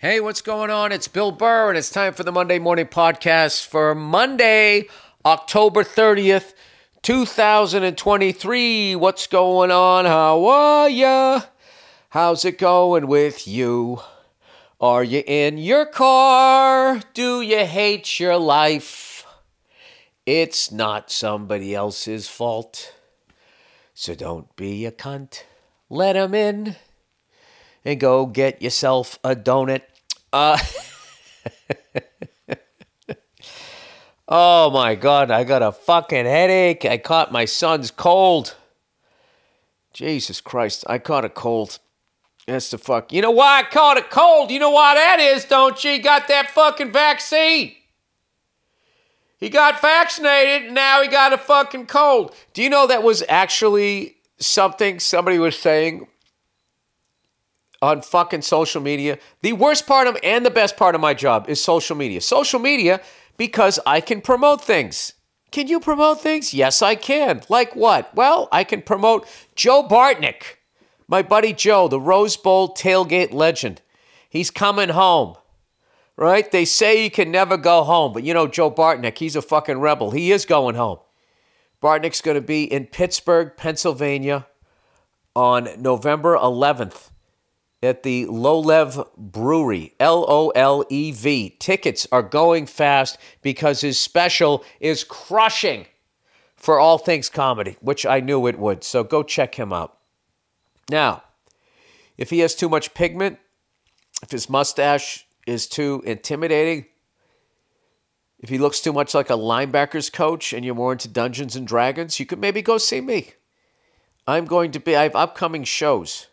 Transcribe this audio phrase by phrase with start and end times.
[0.00, 0.92] Hey, what's going on?
[0.92, 4.84] It's Bill Burr, and it's time for the Monday Morning Podcast for Monday,
[5.24, 6.54] October 30th,
[7.02, 8.94] 2023.
[8.94, 10.04] What's going on?
[10.04, 11.40] How are ya?
[12.10, 13.98] How's it going with you?
[14.80, 17.00] Are you in your car?
[17.12, 19.26] Do you hate your life?
[20.24, 22.94] It's not somebody else's fault.
[23.94, 25.42] So don't be a cunt.
[25.90, 26.76] Let 'em in
[27.84, 29.82] and go get yourself a donut.
[30.32, 30.58] Uh,
[34.28, 36.84] oh my God, I got a fucking headache.
[36.84, 38.54] I caught my son's cold.
[39.92, 41.78] Jesus Christ, I caught a cold.
[42.46, 43.12] That's the fuck.
[43.12, 44.50] You know why I caught a cold?
[44.50, 46.00] You know why that is, don't you?
[46.00, 47.74] Got that fucking vaccine.
[49.38, 52.34] He got vaccinated, and now he got a fucking cold.
[52.54, 56.06] Do you know that was actually something somebody was saying
[57.80, 59.18] on fucking social media.
[59.42, 62.20] The worst part of and the best part of my job is social media.
[62.20, 63.00] Social media
[63.36, 65.14] because I can promote things.
[65.50, 66.52] Can you promote things?
[66.52, 67.42] Yes, I can.
[67.48, 68.14] Like what?
[68.14, 70.56] Well, I can promote Joe Bartnick,
[71.06, 73.80] my buddy Joe, the Rose Bowl tailgate legend.
[74.28, 75.36] He's coming home.
[76.16, 76.50] Right?
[76.50, 79.78] They say you can never go home, but you know Joe Bartnick, he's a fucking
[79.78, 80.10] rebel.
[80.10, 80.98] He is going home.
[81.80, 84.48] Bartnick's going to be in Pittsburgh, Pennsylvania
[85.36, 87.10] on November 11th
[87.82, 91.56] at the Lolev Brewery, L O L E V.
[91.58, 95.86] Tickets are going fast because his special is crushing
[96.56, 98.82] for all things comedy, which I knew it would.
[98.82, 99.98] So go check him out.
[100.90, 101.22] Now,
[102.16, 103.38] if he has too much pigment,
[104.22, 106.86] if his mustache is too intimidating,
[108.40, 111.66] if he looks too much like a linebackers coach and you're more into Dungeons and
[111.66, 113.32] Dragons, you could maybe go see me.
[114.26, 116.26] I'm going to be, I have upcoming shows.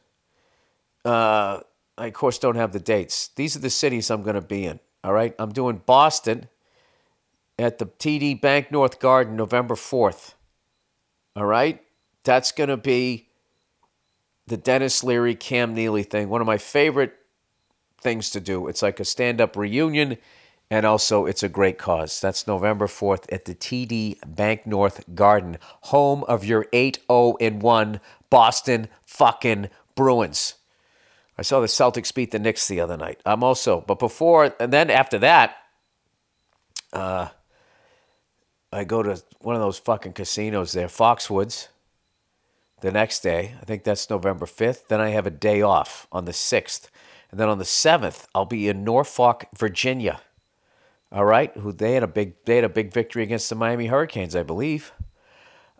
[1.05, 1.59] Uh,
[1.97, 3.29] I, of course, don't have the dates.
[3.35, 4.79] These are the cities I'm going to be in.
[5.03, 5.35] All right.
[5.39, 6.49] I'm doing Boston
[7.57, 10.33] at the TD Bank North Garden November 4th.
[11.35, 11.81] All right.
[12.23, 13.29] That's going to be
[14.47, 16.29] the Denis Leary, Cam Neely thing.
[16.29, 17.13] One of my favorite
[18.01, 18.67] things to do.
[18.67, 20.17] It's like a stand up reunion,
[20.69, 22.19] and also it's a great cause.
[22.19, 27.99] That's November 4th at the TD Bank North Garden, home of your 8 0 1
[28.29, 30.55] Boston fucking Bruins.
[31.37, 33.19] I saw the Celtics beat the Knicks the other night.
[33.25, 35.57] I'm also, but before and then after that,
[36.93, 37.29] uh,
[38.71, 41.67] I go to one of those fucking casinos there, Foxwoods.
[42.81, 44.87] The next day, I think that's November 5th.
[44.87, 46.89] Then I have a day off on the 6th.
[47.31, 50.21] And then on the 7th, I'll be in Norfolk, Virginia.
[51.11, 53.87] All right, who they had a big they had a big victory against the Miami
[53.87, 54.91] Hurricanes, I believe.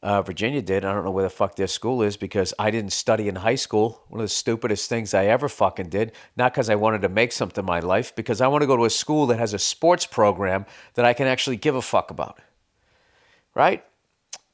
[0.05, 0.85] Uh, Virginia did.
[0.85, 3.55] I don't know where the fuck their school is because I didn't study in high
[3.55, 4.03] school.
[4.09, 6.11] One of the stupidest things I ever fucking did.
[6.38, 8.77] Not because I wanted to make something in my life, because I want to go
[8.77, 12.11] to a school that has a sports program that I can actually give a fuck
[12.11, 12.38] about.
[13.55, 13.83] Right?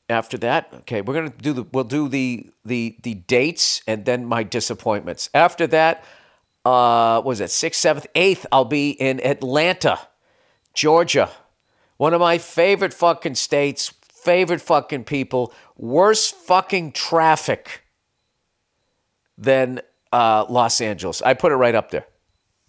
[0.08, 4.26] After that, okay, we're gonna do the we'll do the the the dates and then
[4.26, 5.30] my disappointments.
[5.34, 6.06] After that,
[6.64, 8.46] uh, was it sixth, seventh, eighth?
[8.54, 10.00] I'll be in Atlanta,
[10.74, 11.30] Georgia,
[11.98, 13.94] one of my favorite fucking states
[14.24, 17.84] favorite fucking people, worse fucking traffic
[19.38, 21.22] than uh, Los Angeles.
[21.22, 22.06] I put it right up there.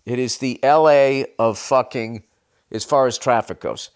[0.04, 2.24] It is the LA of fucking,
[2.70, 3.90] as far as traffic goes.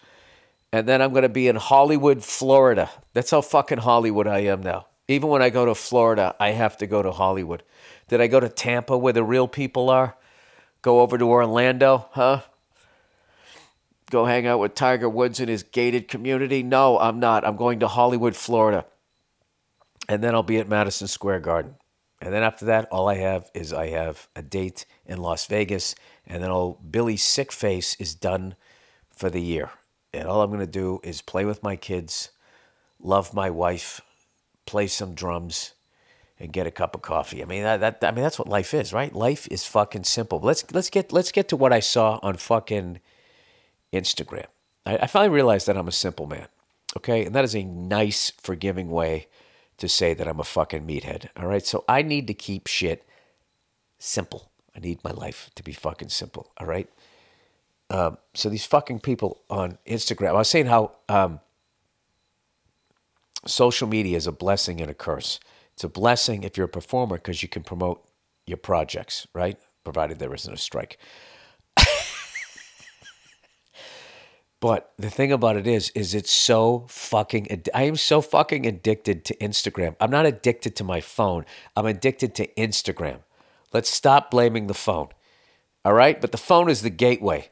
[0.71, 2.89] And then I'm going to be in Hollywood, Florida.
[3.13, 4.87] That's how fucking Hollywood I am now.
[5.07, 7.63] Even when I go to Florida, I have to go to Hollywood.
[8.09, 10.17] Did I go to Tampa where the real people are?
[10.81, 12.41] Go over to Orlando, huh?
[14.09, 16.63] Go hang out with Tiger Woods in his gated community?
[16.63, 17.45] No, I'm not.
[17.45, 18.85] I'm going to Hollywood, Florida.
[20.09, 21.75] And then I'll be at Madison Square Garden.
[22.21, 25.95] And then after that, all I have is I have a date in Las Vegas.
[26.25, 28.55] And then old Billy Sickface is done
[29.11, 29.71] for the year.
[30.13, 32.31] And all I'm going to do is play with my kids,
[32.99, 34.01] love my wife,
[34.65, 35.73] play some drums,
[36.39, 37.41] and get a cup of coffee.
[37.41, 39.13] I mean that, that I mean that's what life is, right?
[39.13, 40.39] Life is fucking simple.
[40.39, 42.99] Let's let's get let's get to what I saw on fucking
[43.93, 44.47] Instagram.
[44.85, 46.47] I, I finally realized that I'm a simple man.
[46.95, 47.25] Okay.
[47.25, 49.27] And that is a nice, forgiving way
[49.77, 51.27] to say that I'm a fucking meathead.
[51.37, 51.65] All right.
[51.65, 53.07] So I need to keep shit
[53.99, 54.51] simple.
[54.75, 56.51] I need my life to be fucking simple.
[56.57, 56.89] All right.
[57.89, 61.39] Um, so these fucking people on Instagram, I was saying how um,
[63.45, 65.39] social media is a blessing and a curse.
[65.73, 68.03] It's a blessing if you're a performer because you can promote
[68.45, 69.57] your projects, right?
[69.83, 70.97] Provided there isn't a strike.
[74.59, 77.63] But the thing about it is, is it's so fucking.
[77.75, 79.95] I am so fucking addicted to Instagram.
[79.99, 81.45] I'm not addicted to my phone.
[81.75, 83.19] I'm addicted to Instagram.
[83.71, 85.09] Let's stop blaming the phone.
[85.85, 86.19] All right?
[86.19, 87.49] But the phone is the gateway.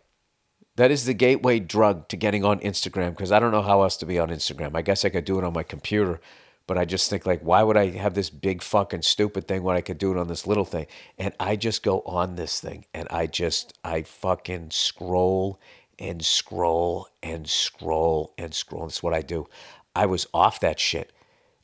[0.78, 3.96] That is the gateway drug to getting on Instagram because I don't know how else
[3.98, 4.76] to be on Instagram.
[4.76, 6.20] I guess I could do it on my computer,
[6.68, 9.78] but I just think like, why would I have this big fucking stupid thing when
[9.78, 10.88] I could do it on this little thing?
[11.18, 15.62] And I just go on this thing and I just I fucking scroll
[16.00, 18.84] and scroll and scroll and scroll.
[18.84, 19.48] That's what I do.
[19.96, 21.12] I was off that shit.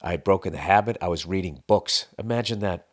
[0.02, 0.98] I had broken the habit.
[1.02, 2.08] I was reading books.
[2.18, 2.88] Imagine that.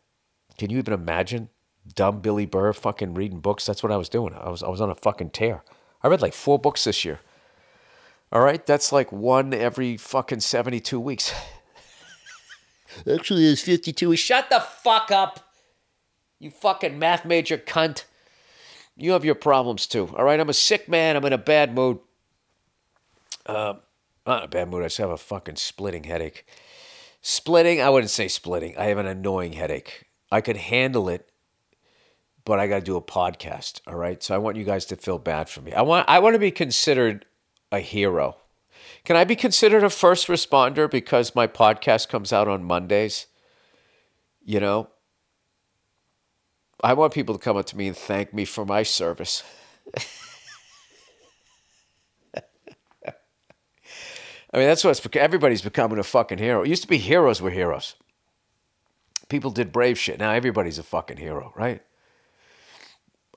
[0.57, 1.49] Can you even imagine
[1.95, 3.65] dumb Billy Burr fucking reading books?
[3.65, 4.33] That's what I was doing.
[4.33, 5.63] I was I was on a fucking tear.
[6.03, 7.19] I read like four books this year.
[8.31, 11.33] All right, that's like one every fucking 72 weeks.
[13.11, 14.21] Actually, it's 52 weeks.
[14.21, 15.51] Shut the fuck up.
[16.37, 18.03] You fucking math major cunt.
[18.99, 20.13] You have your problems too.
[20.15, 21.15] All right, I'm a sick man.
[21.15, 21.99] I'm in a bad mood.
[23.45, 23.75] Uh,
[24.27, 24.83] not a bad mood.
[24.83, 26.45] I just have a fucking splitting headache.
[27.21, 28.77] Splitting, I wouldn't say splitting.
[28.77, 30.05] I have an annoying headache.
[30.31, 31.29] I could handle it
[32.49, 33.81] but I got to do a podcast.
[33.85, 34.23] All right.
[34.23, 35.71] So I want you guys to feel bad for me.
[35.71, 37.25] I want, I want to be considered
[37.71, 38.37] a hero.
[39.05, 43.27] Can I be considered a first responder because my podcast comes out on Mondays?
[44.43, 44.89] You know,
[46.81, 49.43] I want people to come up to me and thank me for my service.
[54.51, 56.63] I mean, that's what's everybody's becoming a fucking hero.
[56.63, 57.95] It used to be heroes were heroes.
[59.27, 60.17] People did brave shit.
[60.19, 61.83] Now everybody's a fucking hero, right?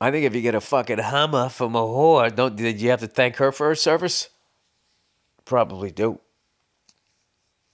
[0.01, 3.01] I think if you get a fucking Hummer from a whore, don't did you have
[3.01, 4.31] to thank her for her service?
[5.45, 6.21] Probably do.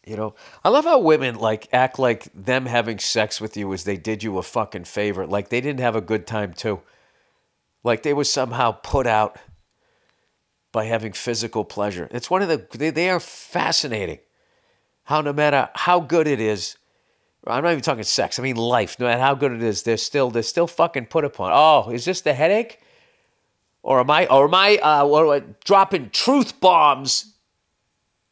[0.08, 0.34] You know,
[0.64, 4.22] I love how women like act like them having sex with you as they did
[4.22, 5.26] you a fucking favor.
[5.26, 6.80] Like they didn't have a good time too.
[7.84, 9.38] Like they were somehow put out
[10.72, 12.08] by having physical pleasure.
[12.10, 14.20] It's one of the they, they are fascinating.
[15.04, 16.78] How no matter how good it is,
[17.46, 18.38] I'm not even talking sex.
[18.38, 18.98] I mean life.
[18.98, 21.52] No matter how good it is, they're still they're still fucking put upon.
[21.54, 22.80] Oh, is this the headache?
[23.82, 27.34] Or am I or am I uh, dropping truth bombs?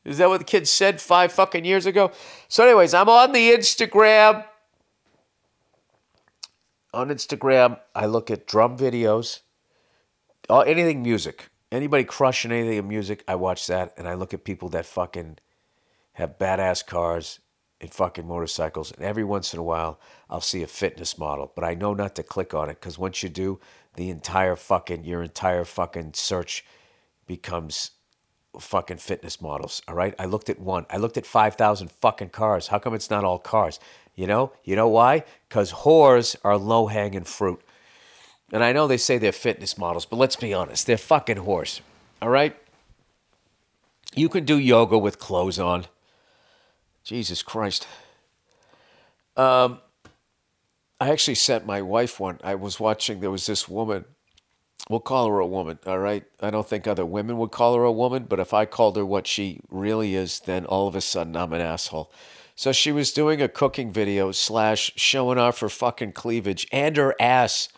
[0.06, 2.12] Is that what the kids said five fucking years ago?
[2.48, 4.44] So, anyways, I'm on the Instagram.
[6.94, 9.40] On Instagram, I look at drum videos,
[10.48, 11.48] uh, anything music.
[11.72, 15.38] Anybody crushing anything in music, I watch that, and I look at people that fucking
[16.12, 17.40] have badass cars
[17.80, 18.92] and fucking motorcycles.
[18.92, 20.00] And every once in a while,
[20.30, 23.22] I'll see a fitness model, but I know not to click on it because once
[23.24, 23.58] you do,
[23.96, 26.64] the entire fucking, your entire fucking search
[27.26, 27.90] becomes
[28.60, 29.82] fucking fitness models.
[29.88, 30.14] All right.
[30.18, 30.86] I looked at one.
[30.90, 32.68] I looked at 5,000 fucking cars.
[32.68, 33.80] How come it's not all cars?
[34.14, 34.52] You know?
[34.64, 35.24] You know why?
[35.48, 37.60] Because whores are low hanging fruit.
[38.52, 40.86] And I know they say they're fitness models, but let's be honest.
[40.86, 41.80] They're fucking whores.
[42.22, 42.56] All right.
[44.14, 45.86] You can do yoga with clothes on.
[47.04, 47.86] Jesus Christ.
[49.36, 49.80] Um,
[51.00, 52.40] I actually sent my wife one.
[52.42, 54.06] I was watching, there was this woman.
[54.88, 56.22] We'll call her a woman, all right?
[56.40, 59.04] I don't think other women would call her a woman, but if I called her
[59.04, 62.12] what she really is, then all of a sudden I'm an asshole.
[62.54, 67.16] So she was doing a cooking video slash showing off her fucking cleavage and her
[67.20, 67.68] ass.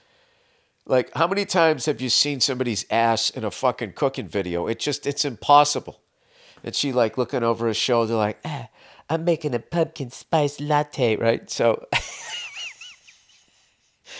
[0.87, 4.67] Like, how many times have you seen somebody's ass in a fucking cooking video?
[4.67, 6.00] It just, it's impossible.
[6.62, 8.67] And she like looking over her shoulder, like, eh,
[9.11, 11.50] I'm making a pumpkin spice latte, right?
[11.50, 11.87] So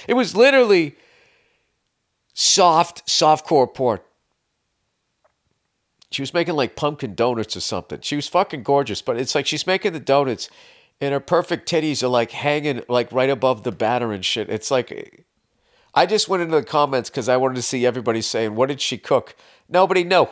[0.09, 0.97] it was literally
[2.39, 3.99] soft, softcore porn.
[6.13, 8.01] She was making like pumpkin donuts or something.
[8.01, 10.49] She was fucking gorgeous, but it's like she's making the donuts
[11.01, 14.49] and her perfect titties are like hanging like right above the batter and shit.
[14.49, 15.27] It's like
[15.93, 18.81] I just went into the comments because I wanted to see everybody saying, What did
[18.81, 19.35] she cook?
[19.69, 20.31] Nobody know.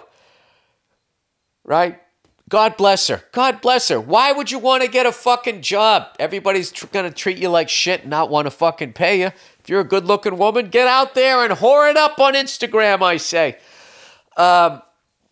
[1.64, 2.00] Right?
[2.48, 3.24] God bless her.
[3.32, 4.00] God bless her.
[4.00, 6.14] Why would you want to get a fucking job?
[6.20, 9.26] Everybody's tr- going to treat you like shit and not want to fucking pay you.
[9.26, 13.02] If you're a good looking woman, get out there and whore it up on Instagram,
[13.02, 13.58] I say.
[14.36, 14.80] Um,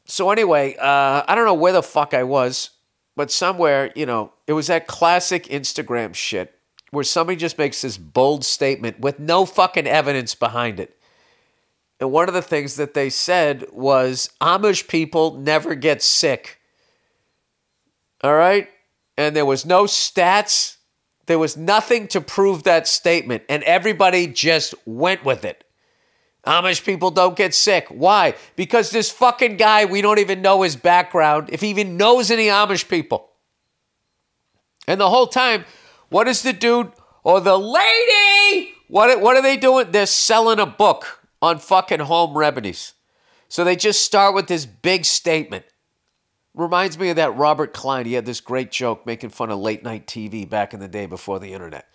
[0.07, 2.71] so, anyway, uh, I don't know where the fuck I was,
[3.15, 6.59] but somewhere, you know, it was that classic Instagram shit
[6.91, 10.99] where somebody just makes this bold statement with no fucking evidence behind it.
[12.01, 16.61] And one of the things that they said was Amish people never get sick.
[18.25, 18.69] All right?
[19.19, 20.79] And there was no stats.
[21.27, 23.43] There was nothing to prove that statement.
[23.51, 25.63] And everybody just went with it.
[26.47, 27.87] Amish people don't get sick.
[27.89, 28.35] Why?
[28.57, 32.47] Because this fucking guy, we don't even know his background, if he even knows any
[32.47, 33.31] Amish people.
[34.89, 35.67] And the whole time,
[36.09, 36.93] what is the dude
[37.25, 38.73] or the lady?
[38.89, 39.91] What, what are they doing?
[39.91, 42.95] They're selling a book on fucking home remedies.
[43.49, 45.67] So they just start with this big statement.
[46.55, 48.07] Reminds me of that Robert Klein.
[48.07, 51.07] He had this great joke making fun of late night TV back in the day
[51.07, 51.89] before the internet.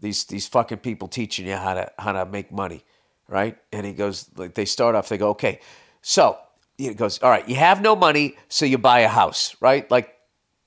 [0.00, 2.84] These these fucking people teaching you how to how to make money.
[3.28, 3.56] right?
[3.72, 5.60] And he goes, like they start off, they go, okay,
[6.02, 6.38] so
[6.76, 9.88] he goes, all right, you have no money, so you buy a house, right?
[9.90, 10.14] Like,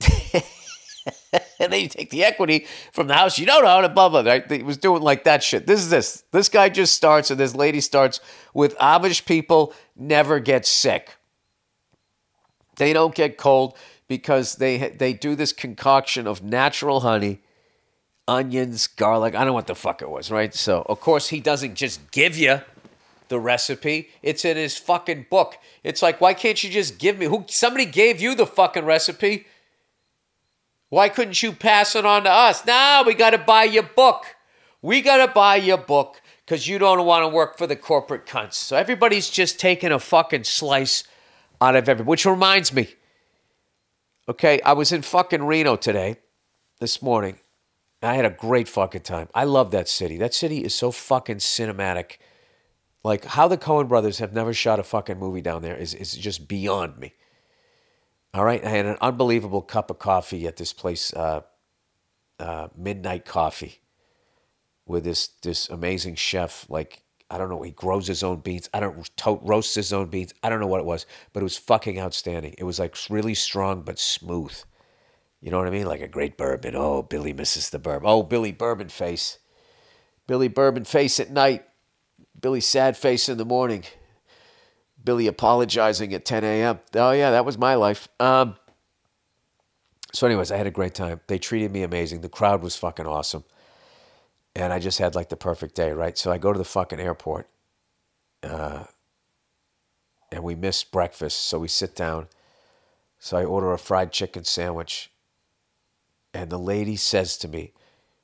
[1.60, 4.20] and then you take the equity from the house you don't own, and blah blah.
[4.20, 4.50] Right?
[4.50, 5.66] He was doing like that shit.
[5.66, 6.24] This is this.
[6.32, 8.20] This guy just starts, and this lady starts
[8.54, 11.17] with Amish people never get sick.
[12.78, 13.76] They don't get cold
[14.08, 17.40] because they they do this concoction of natural honey,
[18.26, 19.34] onions, garlic.
[19.34, 20.54] I don't know what the fuck it was, right?
[20.54, 22.62] So of course he doesn't just give you
[23.28, 24.08] the recipe.
[24.22, 25.56] It's in his fucking book.
[25.84, 29.46] It's like, why can't you just give me who somebody gave you the fucking recipe?
[30.88, 32.64] Why couldn't you pass it on to us?
[32.64, 34.24] Now we gotta buy your book.
[34.80, 38.54] We gotta buy your book because you don't want to work for the corporate cunts.
[38.54, 41.04] So everybody's just taking a fucking slice
[41.60, 42.88] out of every which reminds me.
[44.28, 46.16] Okay, I was in fucking Reno today,
[46.80, 47.38] this morning.
[48.02, 49.28] I had a great fucking time.
[49.34, 50.18] I love that city.
[50.18, 52.18] That city is so fucking cinematic.
[53.02, 56.14] Like how the Coen brothers have never shot a fucking movie down there is, is
[56.14, 57.14] just beyond me.
[58.34, 61.40] All right, I had an unbelievable cup of coffee at this place, uh,
[62.38, 63.80] uh, Midnight Coffee,
[64.86, 66.66] with this this amazing chef.
[66.68, 68.70] Like I don't know, he grows his own beans.
[68.72, 70.32] I don't to- roasts his own beans.
[70.42, 72.54] I don't know what it was, but it was fucking outstanding.
[72.56, 74.56] It was like really strong but smooth.
[75.40, 75.86] You know what I mean?
[75.86, 76.74] Like a great bourbon.
[76.74, 78.08] Oh, Billy misses the bourbon.
[78.08, 79.38] Oh, Billy Bourbon face.
[80.26, 81.64] Billy Bourbon face at night.
[82.40, 83.84] Billy sad face in the morning.
[85.02, 86.80] Billy apologizing at 10 a.m.
[86.94, 88.08] Oh yeah, that was my life.
[88.18, 88.56] Um,
[90.12, 91.20] so, anyways, I had a great time.
[91.28, 92.22] They treated me amazing.
[92.22, 93.44] The crowd was fucking awesome,
[94.58, 96.18] and I just had like the perfect day, right?
[96.18, 97.48] So I go to the fucking airport,
[98.42, 98.84] uh,
[100.32, 102.26] and we miss breakfast, so we sit down.
[103.20, 105.12] So I order a fried chicken sandwich,
[106.34, 107.72] and the lady says to me,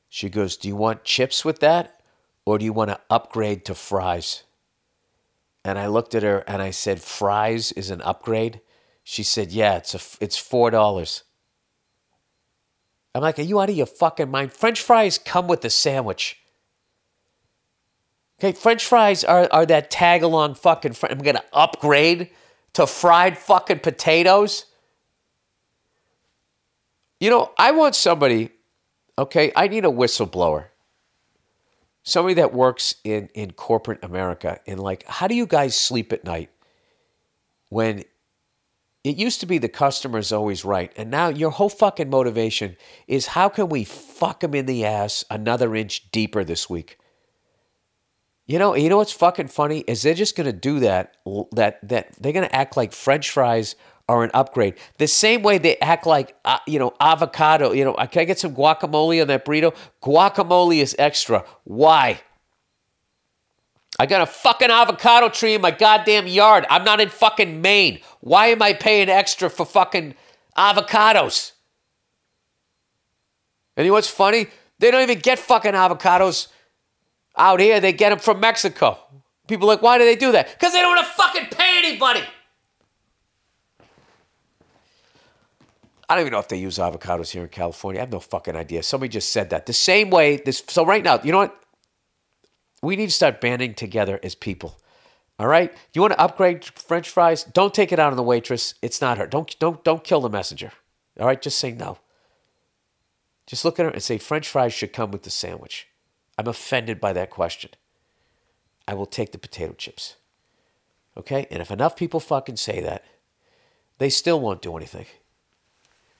[0.08, 2.00] she goes, "Do you want chips with that,
[2.44, 4.42] or do you want to upgrade to fries?"
[5.64, 8.60] And I looked at her and I said, "Fries is an upgrade."
[9.04, 11.22] She said, "Yeah, it's a it's four dollars."
[13.14, 14.52] I'm like, "Are you out of your fucking mind?
[14.52, 16.40] French fries come with the sandwich."
[18.38, 20.94] Okay, French fries are, are that tag along fucking.
[20.94, 22.30] Fr- I'm gonna upgrade
[22.74, 24.66] to fried fucking potatoes.
[27.20, 28.50] You know, I want somebody.
[29.16, 30.66] Okay, I need a whistleblower
[32.04, 36.22] somebody that works in in corporate America and like how do you guys sleep at
[36.22, 36.50] night
[37.70, 38.04] when
[39.04, 43.28] it used to be the customer's always right and now your whole fucking motivation is
[43.28, 46.98] how can we fuck them in the ass another inch deeper this week
[48.46, 51.16] you know you know what's fucking funny is they're just to do that
[51.52, 53.76] that that they're to act like french fries
[54.08, 54.74] are an upgrade.
[54.98, 57.72] The same way they act like, uh, you know, avocado.
[57.72, 59.74] You know, can I get some guacamole on that burrito?
[60.02, 61.44] Guacamole is extra.
[61.64, 62.20] Why?
[63.98, 66.66] I got a fucking avocado tree in my goddamn yard.
[66.68, 68.00] I'm not in fucking Maine.
[68.20, 70.14] Why am I paying extra for fucking
[70.56, 71.52] avocados?
[73.76, 74.48] And you know what's funny?
[74.78, 76.48] They don't even get fucking avocados
[77.36, 77.80] out here.
[77.80, 78.98] They get them from Mexico.
[79.46, 80.50] People like, why do they do that?
[80.52, 82.22] Because they don't want to fucking pay anybody.
[86.08, 88.00] I don't even know if they use avocados here in California.
[88.00, 88.82] I have no fucking idea.
[88.82, 89.66] Somebody just said that.
[89.66, 91.63] The same way this so right now, you know what?
[92.84, 94.78] We need to start banding together as people.
[95.38, 95.74] All right?
[95.94, 97.42] You want to upgrade french fries?
[97.42, 98.74] Don't take it out on the waitress.
[98.82, 99.26] It's not her.
[99.26, 100.70] Don't don't don't kill the messenger.
[101.18, 101.40] All right?
[101.40, 101.98] Just say no.
[103.46, 105.88] Just look at her and say french fries should come with the sandwich.
[106.36, 107.70] I'm offended by that question.
[108.86, 110.16] I will take the potato chips.
[111.16, 111.46] Okay?
[111.50, 113.04] And if enough people fucking say that,
[113.98, 115.06] they still won't do anything.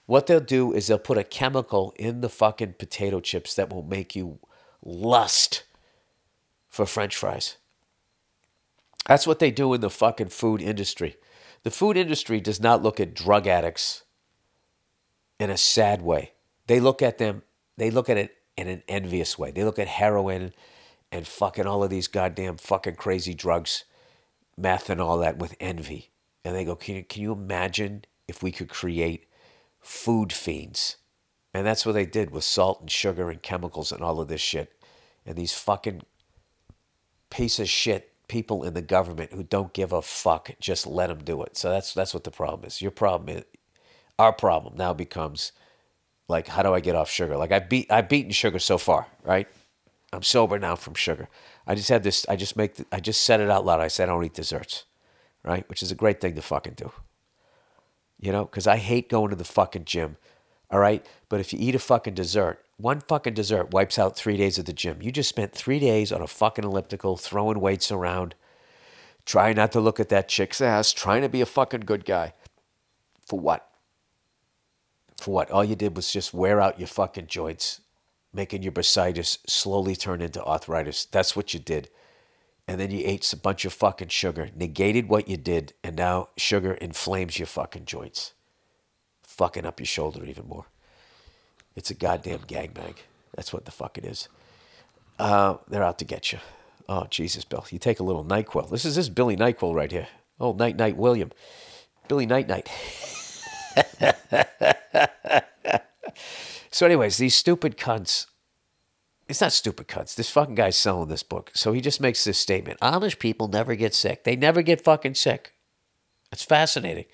[0.06, 3.83] What they'll do is they'll put a chemical in the fucking potato chips that will
[3.83, 4.38] make you
[4.83, 5.64] lust
[6.75, 7.57] for french fries.
[9.07, 11.16] That's what they do in the fucking food industry.
[11.62, 14.02] The food industry does not look at drug addicts
[15.38, 16.33] in a sad way.
[16.66, 17.43] They look at them,
[17.76, 19.52] they look at it in an envious way.
[19.52, 20.52] They look at heroin
[21.12, 23.85] and fucking all of these goddamn fucking crazy drugs,
[24.59, 26.11] meth and all that with envy.
[26.45, 29.26] And they go, can you, can you imagine if we could create
[29.78, 30.97] food fiends.
[31.52, 34.40] And that's what they did with salt and sugar and chemicals and all of this
[34.40, 34.73] shit.
[35.25, 36.02] And these fucking
[37.35, 41.23] piece of shit people in the government who don't give a fuck just let them
[41.23, 41.57] do it.
[41.57, 42.81] So that's that's what the problem is.
[42.81, 43.45] Your problem is
[44.19, 45.53] our problem now becomes
[46.29, 47.37] like how do I get off sugar?
[47.37, 49.49] Like I beat I've beaten sugar so far, right?
[50.12, 51.29] I'm sober now from sugar.
[51.67, 53.81] I just had this I just make I just said it out loud.
[53.81, 54.85] I said I don't eat desserts,
[55.43, 55.69] right?
[55.69, 56.93] Which is a great thing to fucking do
[58.25, 60.17] you know, because I hate going to the fucking gym.
[60.71, 61.05] All right.
[61.29, 64.64] But if you eat a fucking dessert, one fucking dessert wipes out three days of
[64.64, 65.00] the gym.
[65.00, 68.35] You just spent three days on a fucking elliptical, throwing weights around,
[69.25, 72.33] trying not to look at that chick's ass, trying to be a fucking good guy.
[73.26, 73.69] For what?
[75.16, 75.50] For what?
[75.50, 77.81] All you did was just wear out your fucking joints,
[78.33, 81.04] making your bursitis slowly turn into arthritis.
[81.07, 81.88] That's what you did.
[82.66, 86.31] And then you ate a bunch of fucking sugar, negated what you did, and now
[86.37, 88.33] sugar inflames your fucking joints,
[89.23, 90.66] fucking up your shoulder even more.
[91.76, 92.97] It's a goddamn gangbang.
[93.35, 94.28] That's what the fuck it is.
[95.19, 96.38] Uh, they're out to get you.
[96.88, 97.64] Oh, Jesus, Bill.
[97.71, 98.71] You take a little NyQuil.
[98.71, 100.09] This is this Billy NyQuil right here.
[100.38, 101.31] Oh, Night Night William.
[102.09, 102.69] Billy Night Night.
[106.71, 108.26] so, anyways, these stupid cunts.
[109.26, 110.14] It's not stupid cunts.
[110.14, 111.50] This fucking guy's selling this book.
[111.54, 114.25] So he just makes this statement Amish people never get sick.
[114.25, 115.54] They never get fucking sick.
[116.31, 117.07] It's fascinating.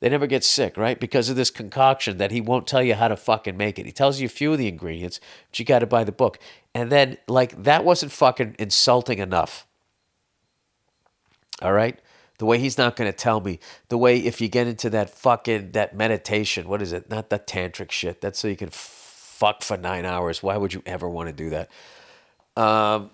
[0.00, 0.98] They never get sick, right?
[0.98, 3.84] Because of this concoction that he won't tell you how to fucking make it.
[3.84, 6.38] He tells you a few of the ingredients, but you got to buy the book.
[6.74, 9.66] And then, like, that wasn't fucking insulting enough.
[11.60, 11.98] All right?
[12.38, 13.60] The way he's not going to tell me.
[13.90, 17.10] The way if you get into that fucking, that meditation, what is it?
[17.10, 18.22] Not that tantric shit.
[18.22, 20.42] That's so you can fuck for nine hours.
[20.42, 21.68] Why would you ever want to do that?
[22.56, 23.10] Um,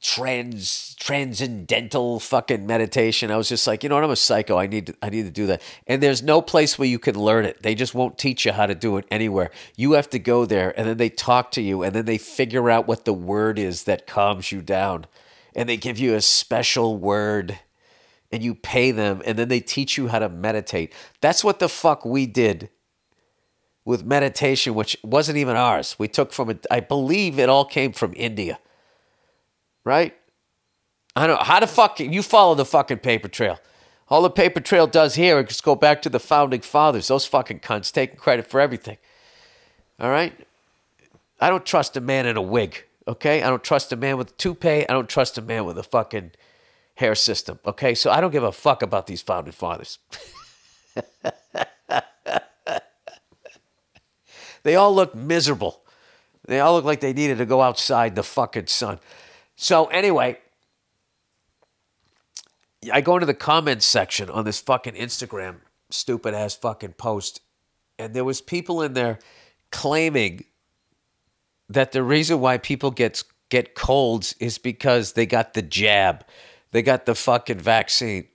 [0.00, 3.30] trans transcendental fucking meditation.
[3.30, 4.04] I was just like, you know what?
[4.04, 4.56] I'm a psycho.
[4.56, 5.62] I need to, I need to do that.
[5.86, 7.62] And there's no place where you can learn it.
[7.62, 9.50] They just won't teach you how to do it anywhere.
[9.76, 12.70] You have to go there, and then they talk to you, and then they figure
[12.70, 15.06] out what the word is that calms you down,
[15.54, 17.58] and they give you a special word,
[18.30, 20.92] and you pay them, and then they teach you how to meditate.
[21.20, 22.70] That's what the fuck we did
[23.84, 25.96] with meditation, which wasn't even ours.
[25.98, 26.66] We took from it.
[26.70, 28.58] I believe it all came from India
[29.88, 30.14] right?
[31.16, 31.44] I don't know.
[31.44, 33.58] How the fuck you follow the fucking paper trail?
[34.08, 37.08] All the paper trail does here is go back to the founding fathers.
[37.08, 38.98] Those fucking cunts taking credit for everything.
[39.98, 40.32] All right?
[41.40, 43.42] I don't trust a man in a wig, okay?
[43.42, 44.88] I don't trust a man with a toupee.
[44.88, 46.32] I don't trust a man with a fucking
[46.96, 47.94] hair system, okay?
[47.94, 49.98] So I don't give a fuck about these founding fathers.
[54.62, 55.82] they all look miserable.
[56.46, 58.98] They all look like they needed to go outside the fucking sun.
[59.60, 60.38] So anyway,
[62.92, 65.56] I go into the comments section on this fucking Instagram
[65.90, 67.40] stupid ass fucking post,
[67.98, 69.18] and there was people in there
[69.72, 70.44] claiming
[71.68, 76.24] that the reason why people get get colds is because they got the jab,
[76.70, 78.28] they got the fucking vaccine.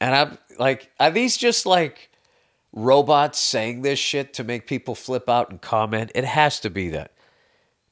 [0.00, 2.10] And I'm like, are these just like
[2.72, 6.12] robots saying this shit to make people flip out and comment?
[6.14, 7.13] It has to be that.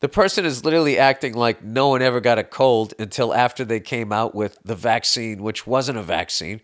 [0.03, 3.79] The person is literally acting like no one ever got a cold until after they
[3.79, 6.61] came out with the vaccine, which wasn't a vaccine.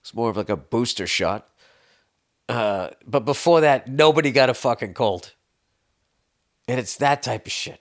[0.00, 1.48] It's more of like a booster shot.
[2.48, 5.34] Uh, but before that, nobody got a fucking cold.
[6.66, 7.80] And it's that type of shit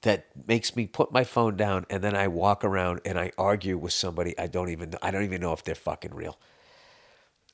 [0.00, 3.76] that makes me put my phone down and then I walk around and I argue
[3.76, 4.98] with somebody I don't even know.
[5.02, 6.38] I don't even know if they're fucking real.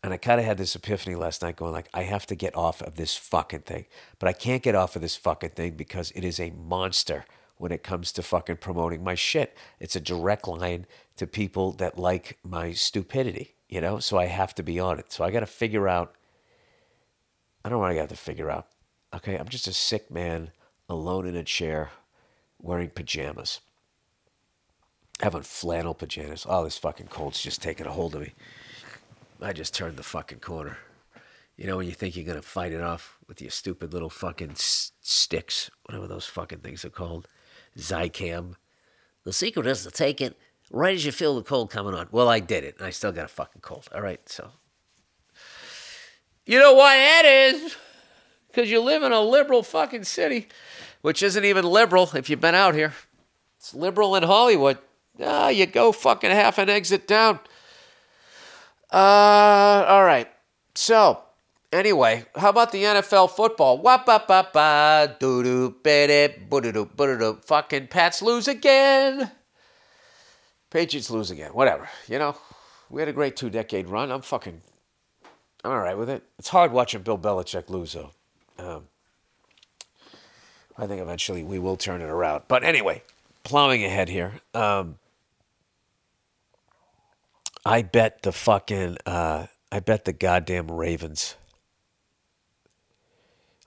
[0.03, 2.57] And I kind of had this epiphany last night going like, I have to get
[2.57, 3.85] off of this fucking thing.
[4.19, 7.27] But I can't get off of this fucking thing because it is a monster
[7.59, 9.55] when it comes to fucking promoting my shit.
[9.79, 10.87] It's a direct line
[11.17, 13.99] to people that like my stupidity, you know?
[13.99, 15.13] So I have to be on it.
[15.13, 16.15] So I got to figure out.
[17.63, 18.69] I don't want to have to figure out.
[19.15, 20.51] Okay, I'm just a sick man
[20.89, 21.91] alone in a chair
[22.59, 23.61] wearing pajamas.
[25.21, 26.47] Having flannel pajamas.
[26.49, 28.33] Oh, this fucking cold's just taking a hold of me.
[29.42, 30.79] I just turned the fucking corner.
[31.57, 34.11] You know, when you think you're going to fight it off with your stupid little
[34.11, 37.29] fucking s- sticks, whatever those fucking things are called,
[37.76, 38.55] Zicam.
[39.24, 40.38] The secret is to take it
[40.70, 42.09] right as you feel the cold coming on.
[42.11, 43.88] Well, I did it, and I still got a fucking cold.
[43.94, 44.50] All right, so.
[46.46, 47.76] You know why that is?
[48.48, 50.48] Because you live in a liberal fucking city,
[51.03, 52.94] which isn't even liberal if you've been out here.
[53.59, 54.79] It's liberal in Hollywood.
[55.22, 57.40] Ah, you go fucking half an exit down.
[58.92, 60.29] Uh, all right.
[60.74, 61.20] So,
[61.72, 63.79] anyway, how about the NFL football?
[63.79, 67.38] Wap ba ba ba doo doo bede boo doo boo.
[67.44, 69.31] Fucking Pats lose again.
[70.70, 71.50] Patriots lose again.
[71.53, 71.88] Whatever.
[72.09, 72.37] You know,
[72.88, 74.11] we had a great two decade run.
[74.11, 74.62] I'm fucking.
[75.64, 76.22] I'm all right with it.
[76.38, 78.11] It's hard watching Bill Belichick lose, though.
[78.59, 78.88] Um,
[80.79, 82.44] I think eventually we will turn it around.
[82.48, 83.03] But anyway,
[83.44, 84.40] plowing ahead here.
[84.55, 84.98] Um,
[87.64, 91.37] I bet the fucking uh, I bet the goddamn Ravens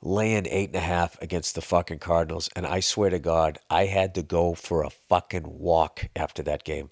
[0.01, 3.86] laying eight and a half against the fucking Cardinals, and I swear to God, I
[3.86, 6.89] had to go for a fucking walk after that game.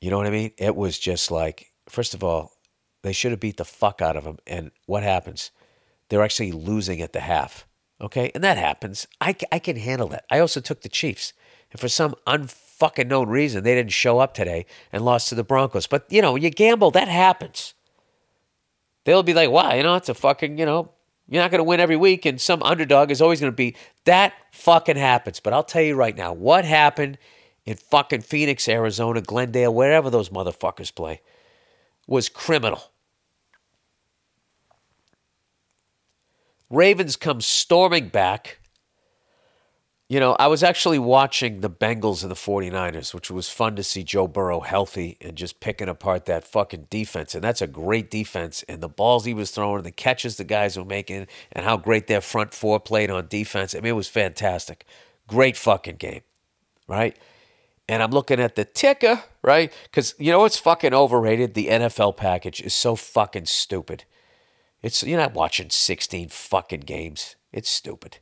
[0.00, 0.52] You know what I mean?
[0.58, 2.52] It was just like, first of all,
[3.02, 4.38] They should have beat the fuck out of them.
[4.46, 5.50] And what happens?
[6.08, 7.66] They're actually losing at the half.
[8.00, 9.06] Okay, and that happens.
[9.20, 10.24] I, I can handle that.
[10.30, 11.32] I also took the Chiefs,
[11.72, 12.14] and for some
[12.78, 15.86] unfucking known reason, they didn't show up today and lost to the Broncos.
[15.86, 17.74] But you know, you gamble, that happens.
[19.04, 20.90] They'll be like, "Wow, you know, it's a fucking, you know,
[21.28, 23.76] you're not going to win every week, and some underdog is always going to be."
[24.04, 25.40] That fucking happens.
[25.40, 27.18] But I'll tell you right now, what happened
[27.64, 31.20] in fucking Phoenix, Arizona, Glendale, wherever those motherfuckers play,
[32.06, 32.82] was criminal.
[36.70, 38.58] Ravens come storming back.
[40.10, 43.82] You know, I was actually watching the Bengals and the 49ers, which was fun to
[43.82, 47.34] see Joe Burrow healthy and just picking apart that fucking defense.
[47.34, 48.64] And that's a great defense.
[48.70, 52.06] And the balls he was throwing, the catches the guys were making, and how great
[52.06, 53.74] their front four played on defense.
[53.74, 54.86] I mean, it was fantastic.
[55.26, 56.22] Great fucking game,
[56.86, 57.14] right?
[57.86, 59.70] And I'm looking at the ticker, right?
[59.84, 61.52] Because you know what's fucking overrated?
[61.52, 64.04] The NFL package is so fucking stupid.
[64.80, 67.36] It's you're not watching 16 fucking games.
[67.52, 68.20] It's stupid.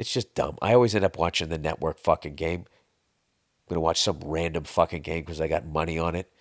[0.00, 0.56] It's just dumb.
[0.62, 2.60] I always end up watching the network fucking game.
[2.60, 6.32] I'm gonna watch some random fucking game because I got money on it.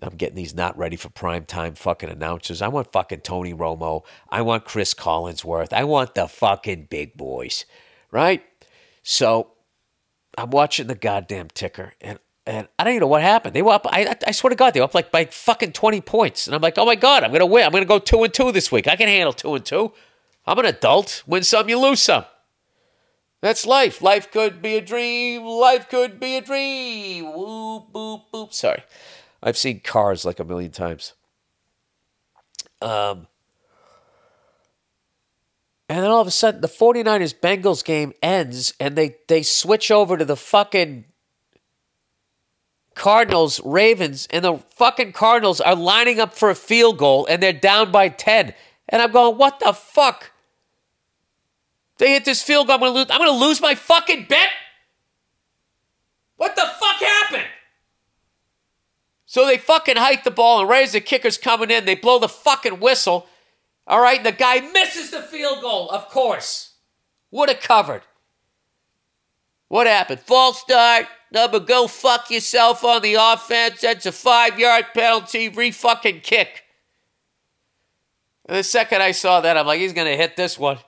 [0.00, 2.62] I'm getting these not ready for prime time fucking announcers.
[2.62, 4.04] I want fucking Tony Romo.
[4.30, 5.74] I want Chris Collinsworth.
[5.74, 7.66] I want the fucking big boys,
[8.10, 8.42] right?
[9.02, 9.52] So
[10.38, 13.54] I'm watching the goddamn ticker, and and I don't even know what happened.
[13.54, 13.86] They were up.
[13.86, 16.62] I, I swear to God, they were up like by fucking twenty points, and I'm
[16.62, 17.66] like, oh my God, I'm gonna win.
[17.66, 18.88] I'm gonna go two and two this week.
[18.88, 19.92] I can handle two and two.
[20.46, 21.22] I'm an adult.
[21.26, 22.24] Win some, you lose some.
[23.42, 24.00] That's life.
[24.00, 25.44] Life could be a dream.
[25.44, 27.26] Life could be a dream.
[27.34, 28.52] Whoop, boop, boop.
[28.54, 28.84] Sorry.
[29.42, 31.14] I've seen cars like a million times.
[32.80, 33.26] Um,
[35.88, 39.90] and then all of a sudden, the 49ers Bengals game ends and they, they switch
[39.90, 41.04] over to the fucking
[42.94, 47.52] Cardinals Ravens, and the fucking Cardinals are lining up for a field goal and they're
[47.52, 48.54] down by 10.
[48.88, 50.31] And I'm going, what the fuck?
[52.02, 52.74] They hit this field goal.
[52.74, 53.06] I'm gonna lose.
[53.10, 54.48] I'm gonna lose my fucking bet.
[56.34, 57.46] What the fuck happened?
[59.24, 62.18] So they fucking hike the ball, and right as the kicker's coming in, they blow
[62.18, 63.28] the fucking whistle.
[63.86, 65.88] All right, and the guy misses the field goal.
[65.90, 66.72] Of course,
[67.30, 68.02] would have covered.
[69.68, 70.18] What happened?
[70.22, 71.06] False start.
[71.30, 73.82] Number, go fuck yourself on the offense.
[73.82, 75.50] That's a five yard penalty.
[75.50, 76.64] Re fucking kick.
[78.46, 80.78] And the second I saw that, I'm like, he's gonna hit this one.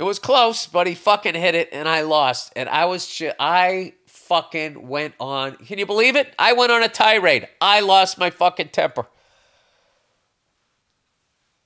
[0.00, 2.54] It was close, but he fucking hit it, and I lost.
[2.56, 5.56] And I was, I fucking went on.
[5.56, 6.34] Can you believe it?
[6.38, 7.46] I went on a tirade.
[7.60, 9.06] I lost my fucking temper.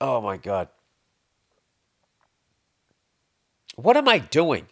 [0.00, 0.66] Oh my god.
[3.76, 4.66] What am I doing?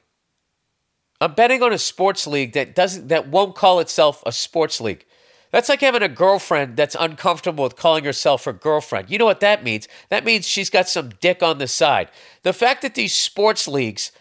[1.20, 5.06] I'm betting on a sports league that doesn't that won't call itself a sports league.
[5.52, 9.10] That's like having a girlfriend that's uncomfortable with calling herself her girlfriend.
[9.10, 9.86] You know what that means?
[10.08, 12.08] That means she's got some dick on the side.
[12.42, 14.12] The fact that these sports leagues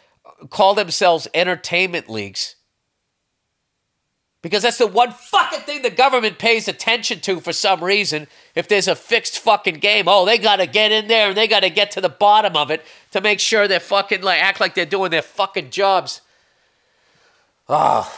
[0.49, 2.57] call themselves entertainment leagues,
[4.41, 8.27] because that's the one fucking thing the government pays attention to for some reason.
[8.53, 11.47] If there's a fixed fucking game, oh, they got to get in there and they
[11.47, 14.59] got to get to the bottom of it to make sure they're fucking like act
[14.59, 16.21] like they're doing their fucking jobs.
[17.69, 18.11] Oh,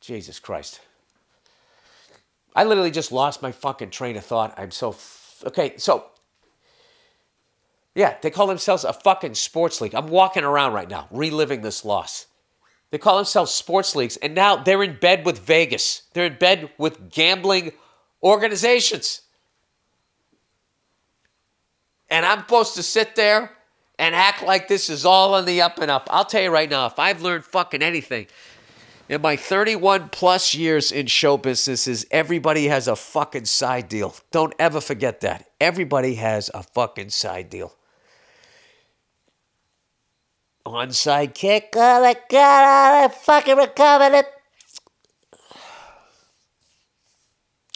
[0.00, 0.80] Jesus Christ.
[2.54, 4.54] I literally just lost my fucking train of thought.
[4.58, 5.74] I'm so f- okay.
[5.78, 6.06] So
[7.94, 9.94] yeah, they call themselves a fucking sports league.
[9.94, 12.26] I'm walking around right now, reliving this loss.
[12.90, 16.02] They call themselves sports leagues, and now they're in bed with Vegas.
[16.12, 17.72] They're in bed with gambling
[18.22, 19.22] organizations.
[22.10, 23.52] And I'm supposed to sit there
[23.98, 26.08] and act like this is all on the up and up.
[26.10, 28.26] I'll tell you right now, if I've learned fucking anything,
[29.12, 34.16] in my 31 plus years in show business is everybody has a fucking side deal.
[34.30, 35.50] Don't ever forget that.
[35.60, 37.76] Everybody has a fucking side deal.
[40.64, 41.74] Onside kick.
[41.76, 44.26] Oh my god, I fucking recovered it.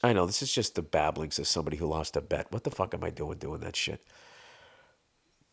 [0.03, 2.51] I know this is just the babblings of somebody who lost a bet.
[2.51, 4.01] What the fuck am I doing doing that shit?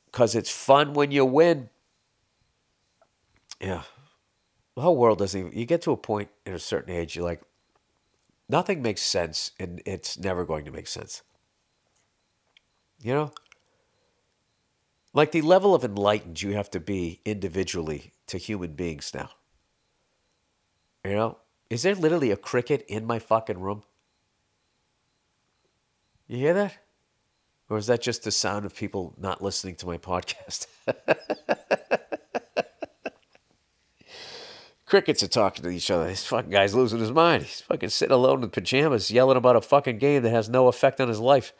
[0.06, 1.68] Because it's fun when you win.
[3.60, 3.82] Yeah
[4.76, 7.26] the whole world doesn't even, you get to a point at a certain age, you're
[7.26, 7.42] like,
[8.50, 11.22] nothing makes sense and it's never going to make sense.
[13.02, 13.32] You know?
[15.14, 19.30] Like the level of enlightened you have to be individually to human beings now.
[21.06, 21.38] You know?
[21.70, 23.84] Is there literally a cricket in my fucking room?
[26.28, 26.78] You hear that?
[27.70, 30.68] Or is that just the sound of people not listening to my podcast?
[34.94, 36.06] Crickets are talking to each other.
[36.06, 37.42] This fucking guy's losing his mind.
[37.42, 41.02] He's fucking sitting alone in pajamas yelling about a fucking game that has no effect
[41.02, 41.52] on his life.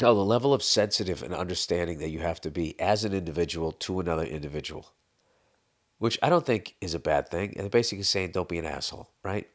[0.00, 3.72] No, the level of sensitive and understanding that you have to be as an individual
[3.72, 4.90] to another individual,
[5.98, 7.52] which I don't think is a bad thing.
[7.58, 9.46] And basically saying, don't be an asshole, right?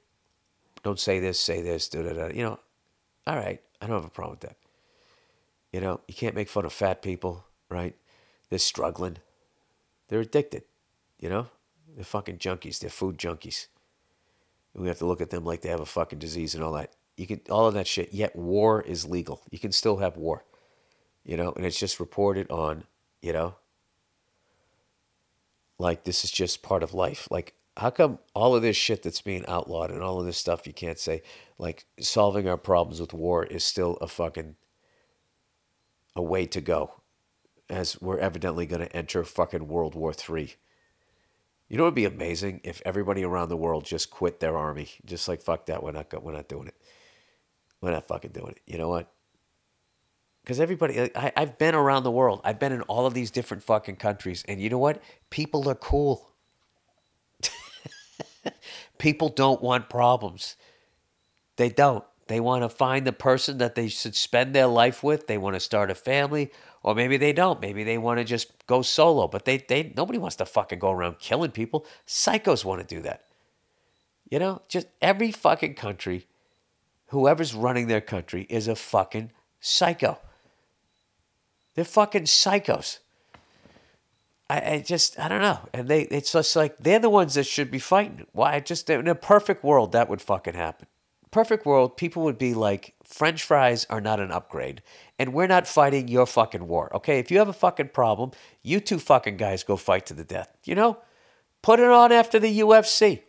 [0.84, 2.28] Don't say this, say this, da da da.
[2.28, 2.60] You know,
[3.26, 4.58] all right, I don't have a problem with that.
[5.74, 7.96] You know, you can't make fun of fat people, right?
[8.52, 9.18] They're struggling.
[10.10, 10.66] They're addicted,
[11.20, 11.48] you know?
[11.96, 12.80] They're fucking junkies.
[12.80, 13.68] They're food junkies.
[14.74, 16.74] And we have to look at them like they have a fucking disease and all
[16.74, 16.96] that.
[17.18, 18.14] You can all of that shit.
[18.14, 19.42] Yet war is legal.
[19.52, 20.46] You can still have war.
[21.24, 22.86] You know, and it's just reported on,
[23.22, 23.56] you know,
[25.78, 27.28] like this is just part of life.
[27.30, 30.68] Like, how come all of this shit that's being outlawed and all of this stuff
[30.68, 31.22] you can't say,
[31.58, 34.56] like solving our problems with war is still a fucking
[36.16, 37.02] a way to go,
[37.70, 40.56] as we're evidently going to enter fucking World War Three.
[41.72, 45.30] You know, it'd be amazing if everybody around the world just quit their army, just
[45.30, 45.82] like fuck that.
[45.82, 46.76] We're not we're not doing it.
[47.80, 48.62] We're not fucking doing it.
[48.68, 49.10] You know what?
[50.44, 52.42] Because everybody, I, I've been around the world.
[52.44, 55.02] I've been in all of these different fucking countries, and you know what?
[55.30, 56.34] People are cool.
[58.98, 60.58] People don't want problems.
[61.56, 62.04] They don't.
[62.32, 65.28] They want to find the person that they should spend their life with.
[65.28, 66.50] They want to start a family,
[66.82, 67.60] or maybe they don't.
[67.60, 69.28] Maybe they want to just go solo.
[69.28, 71.86] But they, they nobody wants to fucking go around killing people.
[72.08, 73.26] Psychos want to do that.
[74.30, 76.26] You know, just every fucking country,
[77.08, 80.18] whoever's running their country is a fucking psycho.
[81.76, 83.00] They're fucking psychos.
[84.50, 87.44] I, I just I don't know, and they it's just like they're the ones that
[87.44, 88.26] should be fighting.
[88.32, 88.62] Why?
[88.62, 90.88] Just in a perfect world, that would fucking happen
[91.32, 94.82] perfect world, people would be like, French fries are not an upgrade,
[95.18, 96.94] and we're not fighting your fucking war.
[96.96, 100.24] Okay, if you have a fucking problem, you two fucking guys go fight to the
[100.24, 100.50] death.
[100.64, 100.98] You know,
[101.62, 103.22] put it on after the UFC.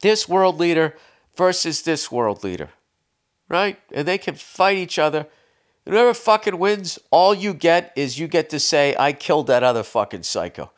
[0.00, 0.94] This world leader
[1.36, 2.70] versus this world leader,
[3.48, 3.78] right?
[3.92, 5.26] And they can fight each other.
[5.84, 9.84] Whoever fucking wins, all you get is you get to say, I killed that other
[9.84, 10.70] fucking psycho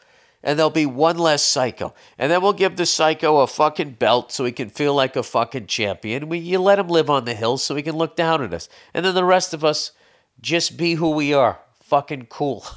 [0.42, 1.94] and there'll be one less psycho.
[2.18, 5.22] And then we'll give the psycho a fucking belt so he can feel like a
[5.22, 6.28] fucking champion.
[6.28, 8.68] We, you let him live on the hill so he can look down at us.
[8.94, 9.92] And then the rest of us
[10.40, 11.60] just be who we are.
[11.82, 12.64] Fucking cool.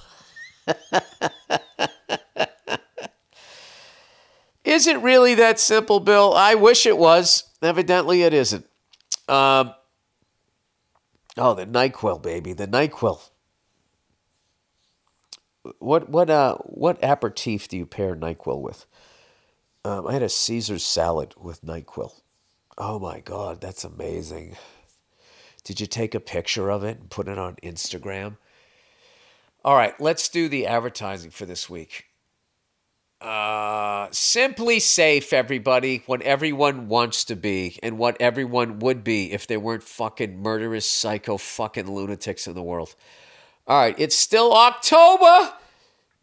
[4.63, 6.33] Is it really that simple, Bill?
[6.33, 7.43] I wish it was.
[7.61, 8.65] Evidently, it isn't.
[9.27, 9.73] Um,
[11.37, 12.53] oh, the NyQuil, baby.
[12.53, 13.30] The NyQuil
[15.79, 18.85] what what uh what aperitif do you pair Nyquil with?
[19.83, 22.13] Um, I had a Caesar salad with Nyquil.
[22.77, 24.57] Oh my god, that's amazing.
[25.63, 28.37] Did you take a picture of it and put it on Instagram?
[29.63, 32.05] All right, let's do the advertising for this week.
[33.21, 39.57] Uh, SimpliSafe, everybody, what everyone wants to be and what everyone would be if they
[39.57, 42.95] weren't fucking murderous, psycho, fucking lunatics in the world.
[43.67, 45.53] All right, it's still October,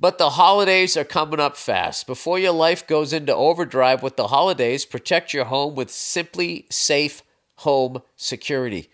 [0.01, 2.07] but the holidays are coming up fast.
[2.07, 7.23] Before your life goes into overdrive with the holidays, protect your home with SimpliSafe
[7.59, 8.91] Home Security.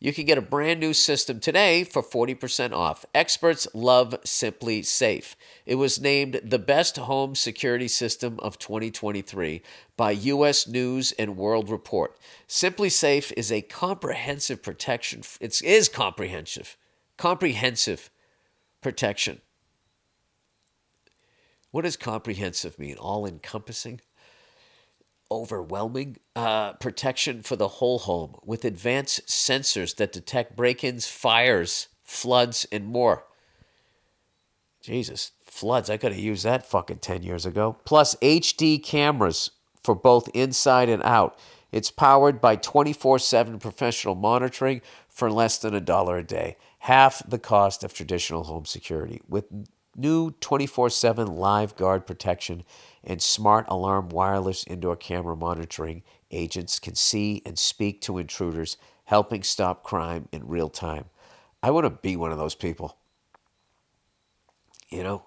[0.00, 3.06] You can get a brand new system today for 40% off.
[3.14, 5.34] Experts love SimpliSafe.
[5.64, 9.62] It was named the best home security system of 2023
[9.96, 12.16] by US News and World Report.
[12.46, 15.22] SimpliSafe is a comprehensive protection.
[15.40, 16.76] It is comprehensive
[17.18, 18.10] Comprehensive
[18.80, 19.42] protection.
[21.70, 22.96] What does comprehensive mean?
[22.96, 24.00] All encompassing?
[25.30, 26.16] Overwhelming?
[26.34, 32.66] Uh, protection for the whole home with advanced sensors that detect break ins, fires, floods,
[32.72, 33.24] and more.
[34.80, 35.90] Jesus, floods.
[35.90, 37.76] I could have used that fucking 10 years ago.
[37.84, 39.50] Plus HD cameras
[39.82, 41.38] for both inside and out.
[41.70, 47.22] It's powered by 24 7 professional monitoring for less than a dollar a day half
[47.28, 49.20] the cost of traditional home security.
[49.28, 49.46] With
[49.96, 52.64] new 24 7 live guard protection
[53.04, 59.42] and smart alarm wireless indoor camera monitoring, agents can see and speak to intruders, helping
[59.42, 61.06] stop crime in real time.
[61.62, 62.96] I want to be one of those people.
[64.90, 65.26] You know,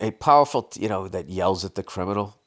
[0.00, 2.39] a powerful, you know, that yells at the criminal.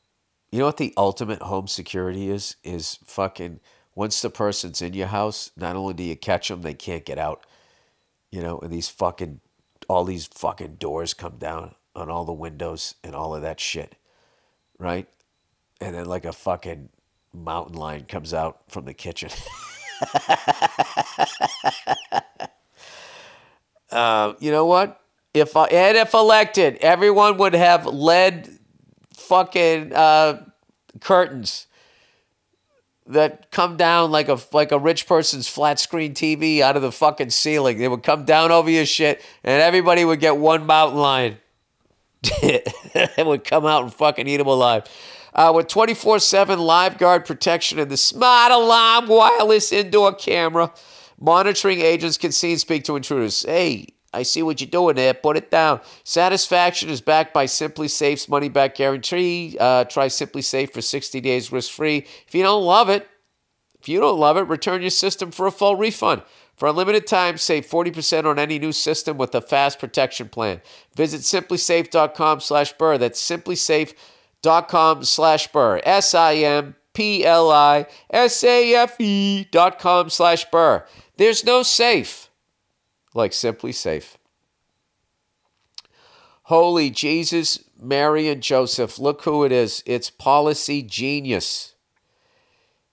[0.54, 2.58] You know what the ultimate home security is?
[2.64, 3.60] Is fucking
[3.96, 7.18] once the person's in your house, not only do you catch them, they can't get
[7.18, 7.48] out.
[8.30, 9.40] You know, and these fucking,
[9.90, 13.96] all these fucking doors come down on all the windows and all of that shit,
[14.78, 15.08] right?
[15.82, 16.90] And then like a fucking
[17.34, 19.32] mountain lion comes out from the kitchen.
[23.90, 25.02] uh, you know what?
[25.34, 28.60] If uh, and if elected, everyone would have lead
[29.34, 30.46] fucking uh,
[31.00, 31.66] curtains
[33.08, 36.92] that come down like a like a rich person's flat screen TV out of the
[36.92, 37.80] fucking ceiling.
[37.80, 41.38] They would come down over your shit, and everybody would get one mountain lion.
[42.24, 44.84] it would come out and fucking eat them alive.
[45.34, 50.72] Uh, with 24 7 live guard protection and the smart alarm wireless indoor camera,
[51.20, 53.42] monitoring agents can see and speak to intruders.
[53.42, 55.14] Hey, I see what you're doing there.
[55.14, 55.82] Put it down.
[56.04, 59.58] Satisfaction is backed by SimpliSafe's money back guarantee.
[59.60, 62.06] Uh, try SimpliSafe for 60 days risk free.
[62.28, 63.08] If you don't love it,
[63.80, 66.22] if you don't love it, return your system for a full refund.
[66.56, 70.62] For a limited time, save 40% on any new system with a fast protection plan.
[70.96, 72.98] Visit simplisafe.com slash burr.
[72.98, 75.82] That's simplisafe.com slash burr.
[75.84, 76.74] S-I-M-P-L-I-S-A-F-E
[79.52, 80.86] dot com slash burr.
[81.18, 82.30] There's no safe
[83.14, 84.16] like SimpliSafe.
[86.48, 89.00] Holy Jesus, Mary, and Joseph.
[89.00, 89.82] Look who it is.
[89.86, 91.74] It's Policygenius.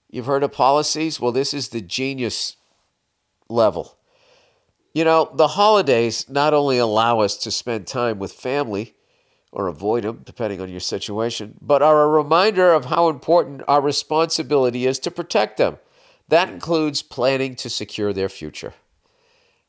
[0.09, 1.19] You've heard of policies?
[1.19, 2.55] Well, this is the genius
[3.49, 3.97] level.
[4.93, 8.95] You know, the holidays not only allow us to spend time with family
[9.51, 13.81] or avoid them, depending on your situation, but are a reminder of how important our
[13.81, 15.77] responsibility is to protect them.
[16.29, 18.73] That includes planning to secure their future.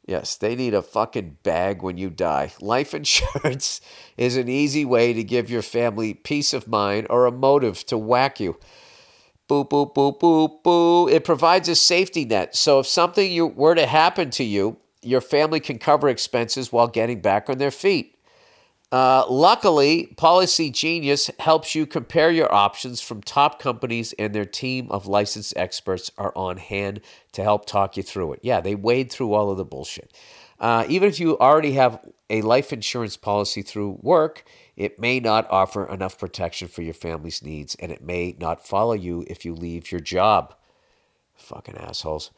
[0.04, 2.52] Yes, they need a fucking bag when you die.
[2.60, 3.80] Life insurance
[4.16, 7.96] is an easy way to give your family peace of mind or a motive to
[7.96, 8.58] whack you.
[9.48, 11.10] Boop, boop, boop, boop, boop.
[11.10, 12.56] It provides a safety net.
[12.56, 16.88] So if something you, were to happen to you, your family can cover expenses while
[16.88, 18.16] getting back on their feet.
[18.92, 25.06] Uh, luckily, Policygenius helps you compare your options from top companies, and their team of
[25.06, 27.00] licensed experts are on hand
[27.32, 28.40] to help talk you through it.
[28.42, 30.12] Yeah, they wade through all of the bullshit.
[30.60, 34.44] Uh, even if you already have a life insurance policy through work,
[34.76, 38.92] it may not offer enough protection for your family's needs, and it may not follow
[38.92, 40.54] you if you leave your job.
[41.34, 42.30] Fucking assholes.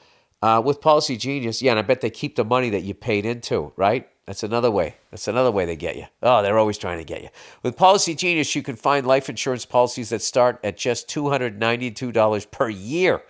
[0.44, 3.72] Uh, with Policygenius, yeah, and I bet they keep the money that you paid into,
[3.76, 4.06] right?
[4.26, 4.96] That's another way.
[5.10, 6.04] That's another way they get you.
[6.22, 7.30] Oh, they're always trying to get you.
[7.62, 13.22] With Policygenius, you can find life insurance policies that start at just $292 per year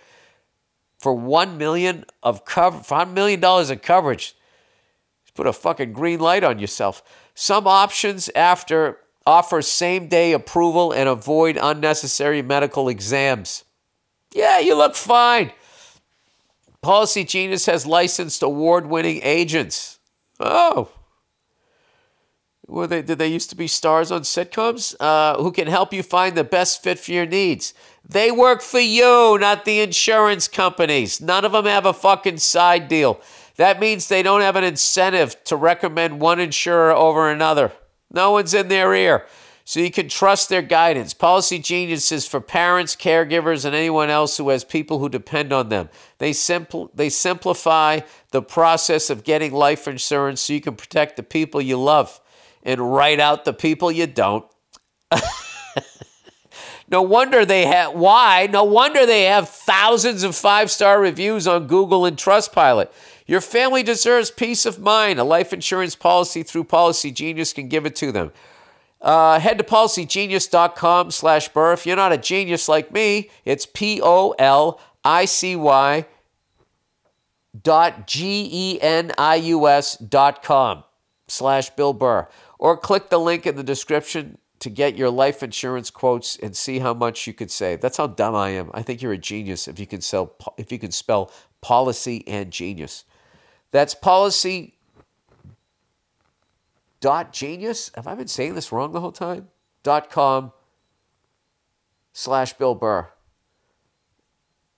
[0.99, 4.35] for 1 million of cover, $5 million of coverage.
[5.23, 7.01] Just put a fucking green light on yourself.
[7.33, 13.63] Some options after offer same day approval and avoid unnecessary medical exams.
[14.33, 15.53] Yeah, you look fine.
[16.85, 19.95] Policygenius has licensed award winning agents
[20.39, 20.89] Oh.
[22.67, 24.95] Were they, did they used to be stars on sitcoms?
[24.99, 27.73] Uh, who can help you find the best fit for your needs?
[28.07, 31.21] They work for you, not the insurance companies.
[31.21, 33.21] None of them have a fucking side deal.
[33.57, 37.71] That means they don't have an incentive to recommend one insurer over another.
[38.11, 39.25] No one's in their ear
[39.67, 41.15] so you can trust their guidance.
[41.15, 45.89] Policygenius is for parents, caregivers, and anyone else who has people who depend on them.
[46.19, 51.23] They, simpl- they simplify the process of getting life insurance so you can protect the
[51.23, 52.21] people you love
[52.61, 54.45] and write out the people you don't.
[56.87, 58.47] no wonder they have why?
[58.51, 62.91] No wonder they have thousands of five-star reviews on Google and Trustpilot.
[63.25, 65.17] Your family deserves peace of mind.
[65.17, 68.31] A life insurance policy through Policygenius can give it to them.
[69.05, 71.73] Uh, head to policygenius.com slash burr.
[71.73, 74.05] If you're not a genius like me, it's P-O-L-I-C-Y
[77.61, 80.83] dot G-E-N-I-U-S dot com
[81.27, 82.27] slash Bill Burr.
[82.57, 86.79] Or click the link in the description to get your life insurance quotes and see
[86.79, 87.81] how much you could save.
[87.81, 88.71] That's how dumb I am.
[88.73, 92.49] I think you're a genius if you can sell if you can spell policy and
[92.49, 93.03] genius.
[93.71, 94.74] That's policy
[97.05, 97.91] dot genius.
[97.93, 99.49] Have I been saying this wrong the whole time?
[99.83, 100.51] Dot com
[102.13, 103.11] slash Bill Burr.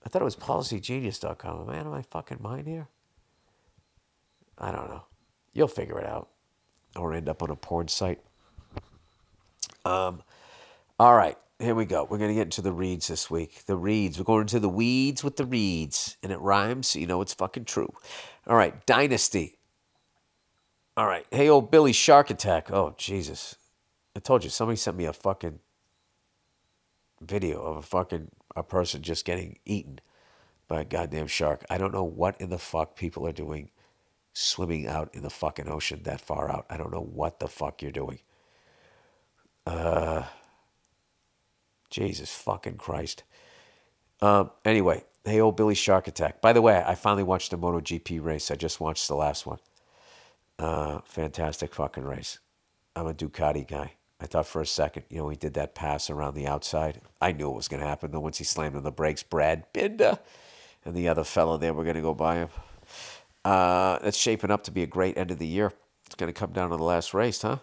[0.05, 1.61] I thought it was policygenius.com.
[1.61, 2.89] Am I out of my fucking mind here?
[4.57, 5.05] I don't know.
[5.53, 6.27] You'll figure it out.
[6.97, 8.19] Or end up on a porn site.
[9.85, 10.21] Um,
[10.99, 12.03] all right, here we go.
[12.03, 13.63] We're going to get into the reads this week.
[13.67, 14.17] The reads.
[14.17, 16.17] We're going into the weeds with the reads.
[16.21, 17.93] And it rhymes, so you know it's fucking true.
[18.45, 19.56] All right, Dynasty.
[20.97, 21.27] All right.
[21.29, 22.71] Hey, old Billy Shark Attack.
[22.71, 23.55] Oh, Jesus.
[24.15, 25.59] I told you, somebody sent me a fucking
[27.21, 29.99] video of a fucking a person just getting eaten
[30.67, 31.63] by a goddamn shark.
[31.69, 33.69] I don't know what in the fuck people are doing
[34.33, 36.65] swimming out in the fucking ocean that far out.
[36.67, 38.19] I don't know what the fuck you're doing.
[39.67, 40.23] Uh
[41.91, 43.23] Jesus fucking Christ.
[44.21, 46.41] Um anyway, hey old Billy Shark Attack.
[46.41, 48.49] By the way, I finally watched the MotoGP race.
[48.49, 49.59] I just watched the last one.
[50.59, 52.39] Uh, fantastic fucking race.
[52.95, 53.93] I'm a Ducati guy.
[54.19, 56.99] I thought for a second, you know, he did that pass around the outside.
[57.21, 58.11] I knew it was going to happen.
[58.11, 60.17] Then once he slammed on the brakes, Brad Binder
[60.83, 62.49] and the other fellow there were going to go by him.
[63.45, 65.71] Uh, it's shaping up to be a great end of the year.
[66.07, 67.57] It's going to come down to the last race, huh?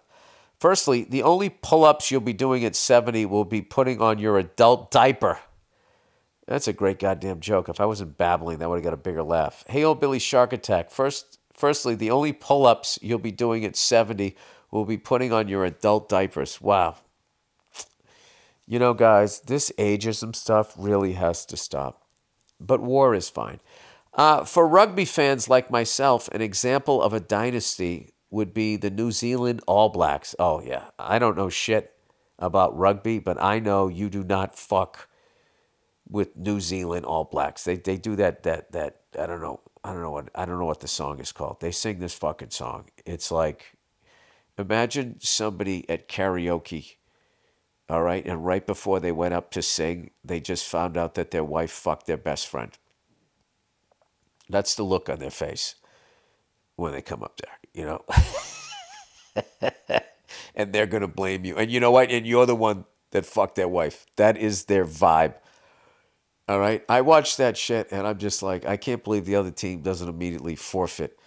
[0.60, 4.38] Firstly, the only pull ups you'll be doing at 70 will be putting on your
[4.38, 5.40] adult diaper.
[6.46, 7.68] That's a great goddamn joke.
[7.68, 9.64] If I wasn't babbling, that would have got a bigger laugh.
[9.66, 10.90] Hey, old Billy Shark Attack.
[10.90, 14.36] First, firstly, the only pull ups you'll be doing at 70
[14.70, 16.60] will be putting on your adult diapers.
[16.60, 16.96] Wow.
[18.66, 22.02] You know, guys, this ageism stuff really has to stop.
[22.60, 23.60] But war is fine.
[24.14, 29.10] Uh, for rugby fans like myself, an example of a dynasty would be the New
[29.10, 30.34] Zealand All Blacks.
[30.38, 30.84] Oh, yeah.
[30.98, 31.94] I don't know shit
[32.38, 35.08] about rugby, but I know you do not fuck
[36.08, 37.64] with New Zealand All Blacks.
[37.64, 40.58] They they do that that that I don't know I don't know what I don't
[40.58, 41.60] know what the song is called.
[41.60, 42.86] They sing this fucking song.
[43.04, 43.76] It's like
[44.58, 46.96] imagine somebody at karaoke,
[47.90, 51.30] all right, and right before they went up to sing, they just found out that
[51.32, 52.72] their wife fucked their best friend.
[54.48, 55.74] That's the look on their face
[56.76, 58.04] when they come up there, you know.
[60.54, 61.56] and they're gonna blame you.
[61.56, 62.10] And you know what?
[62.10, 64.06] And you're the one that fucked their wife.
[64.16, 65.34] That is their vibe.
[66.46, 66.84] All right.
[66.88, 70.08] I watched that shit and I'm just like, I can't believe the other team doesn't
[70.08, 71.18] immediately forfeit.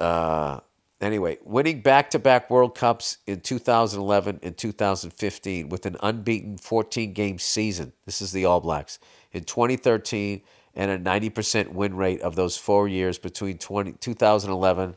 [0.00, 0.58] Uh,
[1.00, 7.12] anyway, winning back to back World Cups in 2011 and 2015 with an unbeaten 14
[7.12, 7.92] game season.
[8.06, 8.98] This is the All Blacks.
[9.32, 10.42] In 2013
[10.74, 14.96] and a 90% win rate of those four years between 20, 2011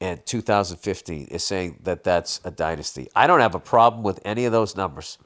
[0.00, 3.08] and 2015 is saying that that's a dynasty.
[3.16, 5.18] I don't have a problem with any of those numbers.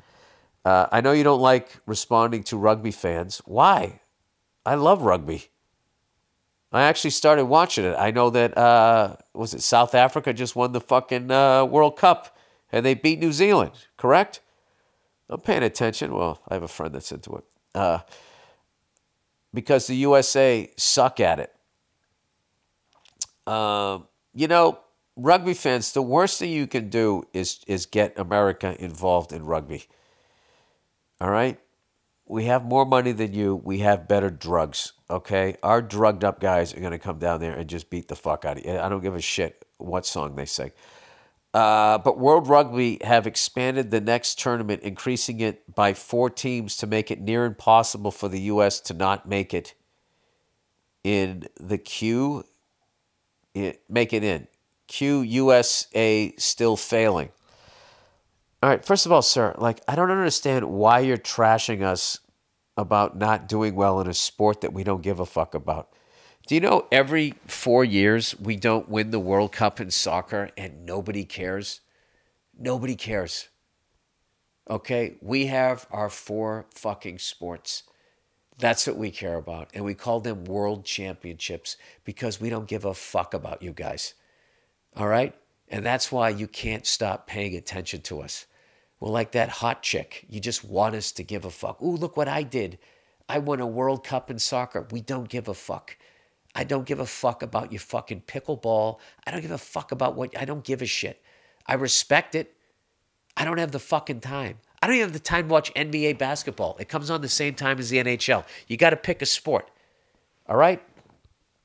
[0.64, 3.40] Uh, I know you don't like responding to rugby fans.
[3.44, 4.00] Why?
[4.66, 5.46] I love rugby.
[6.72, 7.96] I actually started watching it.
[7.98, 12.36] I know that uh, was it South Africa just won the fucking uh, World Cup
[12.70, 13.72] and they beat New Zealand.
[13.96, 14.40] Correct?
[15.28, 16.14] I'm paying attention.
[16.14, 17.44] Well, I have a friend that's into it.
[17.74, 17.98] Uh,
[19.52, 21.52] because the USA suck at it.
[23.52, 24.78] Um, you know,
[25.16, 29.86] rugby fans, the worst thing you can do is is get America involved in rugby.
[31.20, 31.58] All right?
[32.26, 33.56] We have more money than you.
[33.56, 34.92] We have better drugs.
[35.10, 35.56] Okay?
[35.62, 38.44] Our drugged up guys are going to come down there and just beat the fuck
[38.44, 38.78] out of you.
[38.78, 40.72] I don't give a shit what song they sing.
[41.52, 46.86] Uh, but World Rugby have expanded the next tournament, increasing it by four teams to
[46.86, 48.78] make it near impossible for the U.S.
[48.82, 49.74] to not make it
[51.02, 52.44] in the queue.
[53.52, 54.46] It, make it in.
[54.86, 57.30] Q USA still failing.
[58.62, 62.20] All right, first of all, sir, like I don't understand why you're trashing us
[62.76, 65.88] about not doing well in a sport that we don't give a fuck about.
[66.46, 70.84] Do you know every 4 years we don't win the World Cup in soccer and
[70.84, 71.80] nobody cares?
[72.58, 73.48] Nobody cares.
[74.68, 75.16] Okay?
[75.22, 77.84] We have our four fucking sports.
[78.58, 79.70] That's what we care about.
[79.72, 84.14] And we call them world championships because we don't give a fuck about you guys.
[84.96, 85.34] All right?
[85.68, 88.46] And that's why you can't stop paying attention to us.
[89.00, 90.26] We're like that hot chick.
[90.28, 91.80] You just want us to give a fuck.
[91.82, 92.78] Ooh, look what I did.
[93.28, 94.86] I won a World Cup in soccer.
[94.90, 95.96] We don't give a fuck.
[96.54, 98.98] I don't give a fuck about your fucking pickleball.
[99.26, 101.22] I don't give a fuck about what, I don't give a shit.
[101.66, 102.54] I respect it.
[103.36, 104.58] I don't have the fucking time.
[104.82, 106.76] I don't even have the time to watch NBA basketball.
[106.80, 108.44] It comes on the same time as the NHL.
[108.66, 109.70] You got to pick a sport.
[110.48, 110.82] All right?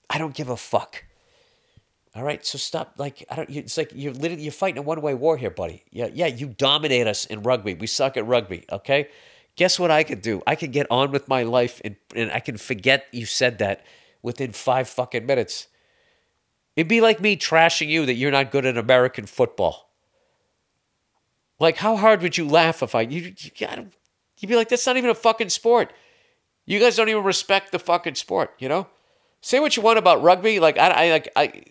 [0.09, 1.03] I don't give a fuck.
[2.15, 2.93] All right, so stop.
[2.97, 3.49] Like I don't.
[3.49, 5.83] It's like you're literally you're fighting a one way war here, buddy.
[5.91, 6.27] Yeah, yeah.
[6.27, 7.73] You dominate us in rugby.
[7.73, 8.63] We suck at rugby.
[8.71, 9.09] Okay.
[9.57, 10.41] Guess what I could do?
[10.47, 13.85] I could get on with my life and and I can forget you said that
[14.21, 15.67] within five fucking minutes.
[16.77, 19.91] It'd be like me trashing you that you're not good at American football.
[21.59, 23.87] Like, how hard would you laugh if I you you gotta
[24.37, 25.91] you'd be like, that's not even a fucking sport.
[26.65, 28.87] You guys don't even respect the fucking sport, you know?
[29.41, 30.59] Say what you want about rugby.
[30.59, 31.63] Like I, I like I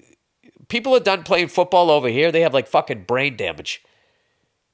[0.68, 2.32] people are done playing football over here.
[2.32, 3.82] They have like fucking brain damage.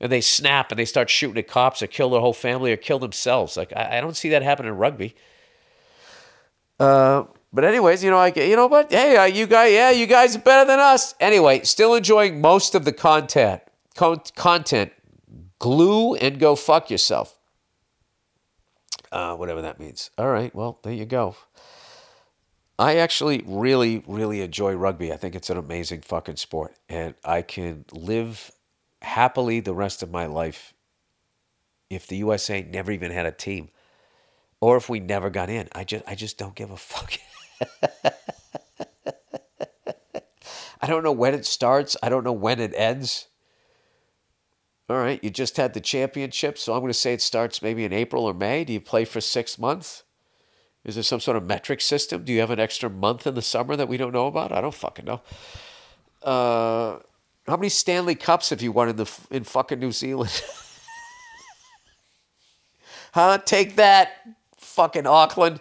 [0.03, 2.77] And they snap and they start shooting at cops or kill their whole family or
[2.77, 3.57] kill themselves.
[3.57, 5.15] Like I, I don't see that happening in rugby.
[6.79, 8.91] Uh, but anyways, you know, I you know what?
[8.91, 11.15] Hey, uh, you guys, yeah, you guys are better than us.
[11.21, 13.61] Anyway, still enjoying most of the content.
[13.95, 14.93] Con- content.
[15.59, 17.39] Glue and go fuck yourself.
[19.13, 20.11] Uh, whatever that means.
[20.17, 20.55] All right.
[20.55, 21.37] Well, there you go.
[22.81, 25.13] I actually really, really enjoy rugby.
[25.13, 26.75] I think it's an amazing fucking sport.
[26.89, 28.53] And I can live
[29.03, 30.73] happily the rest of my life
[31.91, 33.69] if the USA never even had a team.
[34.63, 35.69] Or if we never got in.
[35.73, 37.19] I just I just don't give a fuck.
[40.81, 41.99] I don't know when it starts.
[42.03, 43.29] I don't know when it ends.
[44.89, 47.85] All right, you just had the championship, so I'm going to say it starts maybe
[47.85, 48.65] in April or May.
[48.65, 50.03] Do you play for six months?
[50.85, 52.25] Is there some sort of metric system?
[52.25, 54.51] Do you have an extra month in the summer that we don't know about?
[54.51, 55.21] I don't fucking know.
[56.23, 56.99] Uh,
[57.47, 60.43] how many Stanley Cups have you won in the in fucking New Zealand?
[63.13, 63.39] huh?
[63.39, 64.23] Take that,
[64.57, 65.61] fucking Auckland.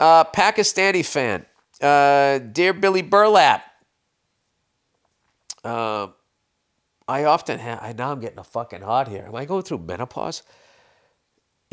[0.00, 1.46] Uh, Pakistani fan.
[1.80, 3.62] Uh, dear Billy Burlap.
[5.62, 6.08] Uh,
[7.06, 7.80] I often have.
[7.82, 9.24] I now I'm getting a fucking hot here.
[9.28, 10.42] Am I going through menopause?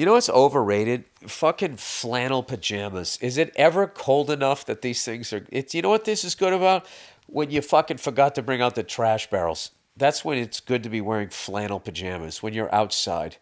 [0.02, 1.04] You know what's overrated?
[1.28, 3.20] Fucking flannel pajamas.
[3.22, 5.46] Is it ever cold enough that these things are?
[5.52, 6.88] It's you know what this is good about
[7.28, 9.70] when you fucking forgot to bring out the trash barrels.
[9.96, 13.38] That's when it's good to be wearing flannel pajamas when you're outside,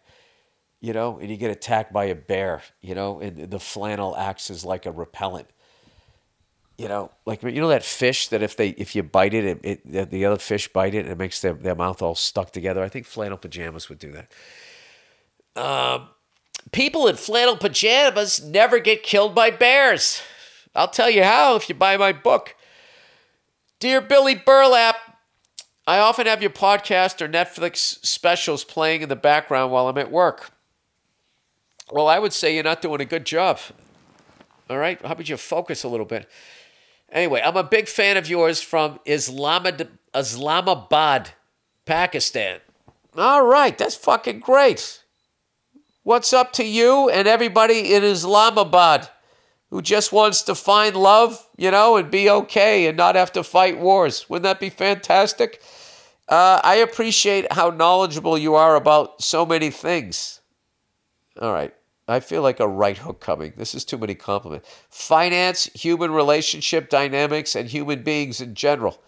[0.82, 4.50] you know, and you get attacked by a bear, you know, and the flannel acts
[4.50, 5.48] as like a repellent.
[6.76, 9.80] You know, like you know that fish that if they if you bite it, it,
[9.90, 12.82] it the other fish bite it and it makes their, their mouth all stuck together.
[12.82, 14.30] I think flannel pajamas would do that.
[15.56, 16.08] Um,
[16.72, 20.22] people in flannel pajamas never get killed by bears.
[20.74, 22.54] I'll tell you how if you buy my book.
[23.80, 24.96] Dear Billy Burlap,
[25.86, 30.10] I often have your podcast or Netflix specials playing in the background while I'm at
[30.10, 30.50] work.
[31.90, 33.58] Well, I would say you're not doing a good job.
[34.68, 35.00] All right?
[35.02, 36.28] How about you focus a little bit?
[37.10, 39.88] Anyway, I'm a big fan of yours from Islamabad,
[41.84, 42.60] Pakistan.
[43.16, 44.99] All right, that's fucking great.
[46.02, 49.10] What's up to you and everybody in Islamabad
[49.68, 53.44] who just wants to find love, you know, and be okay and not have to
[53.44, 54.28] fight wars?
[54.30, 55.62] Wouldn't that be fantastic?
[56.26, 60.40] Uh, I appreciate how knowledgeable you are about so many things.
[61.38, 61.74] All right.
[62.08, 63.52] I feel like a right hook coming.
[63.56, 64.68] This is too many compliments.
[64.88, 69.02] Finance, human relationship dynamics, and human beings in general.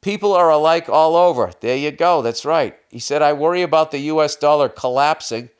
[0.00, 1.52] People are alike all over.
[1.60, 2.22] There you go.
[2.22, 2.76] That's right.
[2.88, 5.50] He said, I worry about the US dollar collapsing.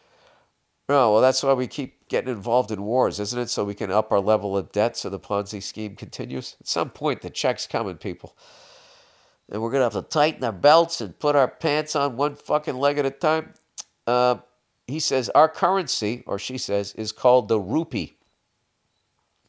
[0.89, 3.49] Oh, well, that's why we keep getting involved in wars, isn't it?
[3.49, 6.57] So we can up our level of debt so the Ponzi scheme continues.
[6.61, 8.37] At some point, the check's coming, people.
[9.51, 12.35] And we're going to have to tighten our belts and put our pants on one
[12.35, 13.55] fucking leg at a time.
[14.07, 14.37] Uh,
[14.87, 18.17] he says, Our currency, or she says, is called the rupee.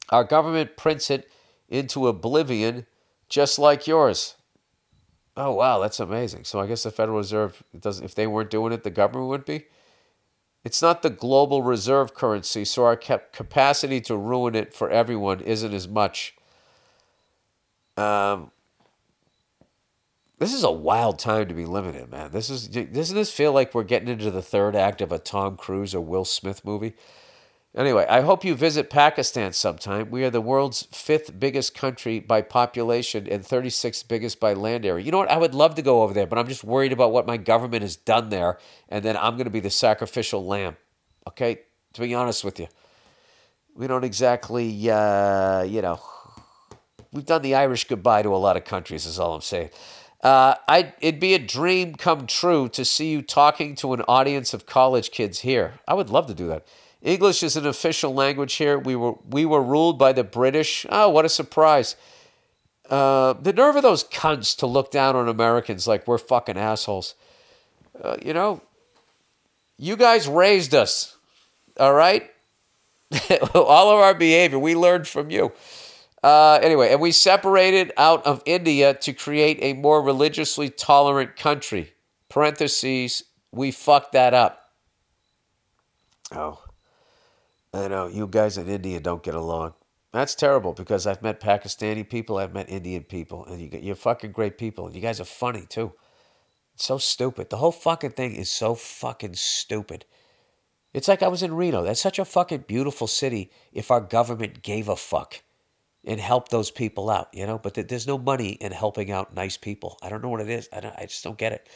[0.09, 1.29] Our government prints it
[1.69, 2.85] into oblivion
[3.29, 4.35] just like yours.
[5.35, 6.43] Oh, wow, that's amazing.
[6.43, 9.45] So I guess the Federal Reserve, doesn't, if they weren't doing it, the government would
[9.45, 9.65] be?
[10.63, 15.73] It's not the global reserve currency, so our capacity to ruin it for everyone isn't
[15.73, 16.35] as much.
[17.97, 18.51] Um,
[20.39, 22.31] this is a wild time to be living in, man.
[22.31, 25.57] This is doesn't this feel like we're getting into the third act of a Tom
[25.57, 26.93] Cruise or Will Smith movie?
[27.75, 30.11] Anyway, I hope you visit Pakistan sometime.
[30.11, 35.03] We are the world's fifth biggest country by population and 36th biggest by land area.
[35.03, 35.31] You know what?
[35.31, 37.81] I would love to go over there, but I'm just worried about what my government
[37.81, 38.59] has done there,
[38.89, 40.77] and then I'm going to be the sacrificial lamb.
[41.27, 41.61] Okay?
[41.93, 42.67] To be honest with you,
[43.75, 45.99] we don't exactly, uh, you know,
[47.11, 49.71] we've done the Irish goodbye to a lot of countries, is all I'm saying.
[50.21, 54.53] Uh, I it'd be a dream come true to see you talking to an audience
[54.53, 55.73] of college kids here.
[55.87, 56.65] I would love to do that.
[57.03, 58.79] English is an official language here.
[58.79, 60.85] We were we were ruled by the British.
[60.89, 61.97] Oh, what a surprise!
[62.89, 67.15] Uh, the nerve of those cunts to look down on Americans like we're fucking assholes.
[68.01, 68.61] Uh, you know,
[69.77, 71.17] you guys raised us,
[71.77, 72.29] all right.
[73.53, 75.51] All of our behavior we learned from you.
[76.23, 81.93] Uh, anyway, and we separated out of India to create a more religiously tolerant country.
[82.29, 84.71] Parentheses, we fucked that up.
[86.31, 86.62] Oh,
[87.73, 88.07] I know.
[88.07, 89.73] You guys in India don't get along.
[90.11, 94.31] That's terrible because I've met Pakistani people, I've met Indian people, and you, you're fucking
[94.31, 94.85] great people.
[94.85, 95.93] And you guys are funny too.
[96.75, 97.49] It's so stupid.
[97.49, 100.05] The whole fucking thing is so fucking stupid.
[100.93, 101.83] It's like I was in Reno.
[101.83, 105.41] That's such a fucking beautiful city if our government gave a fuck
[106.05, 107.57] and helped those people out, you know.
[107.57, 109.97] But there's no money in helping out nice people.
[110.03, 110.69] I don't know what it is.
[110.71, 110.93] I.
[110.95, 111.67] I just don't get it.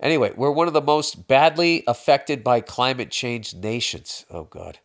[0.00, 4.26] Anyway, we're one of the most badly affected by climate change nations.
[4.30, 4.78] Oh God,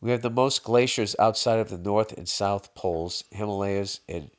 [0.00, 4.30] we have the most glaciers outside of the North and South poles, Himalayas, and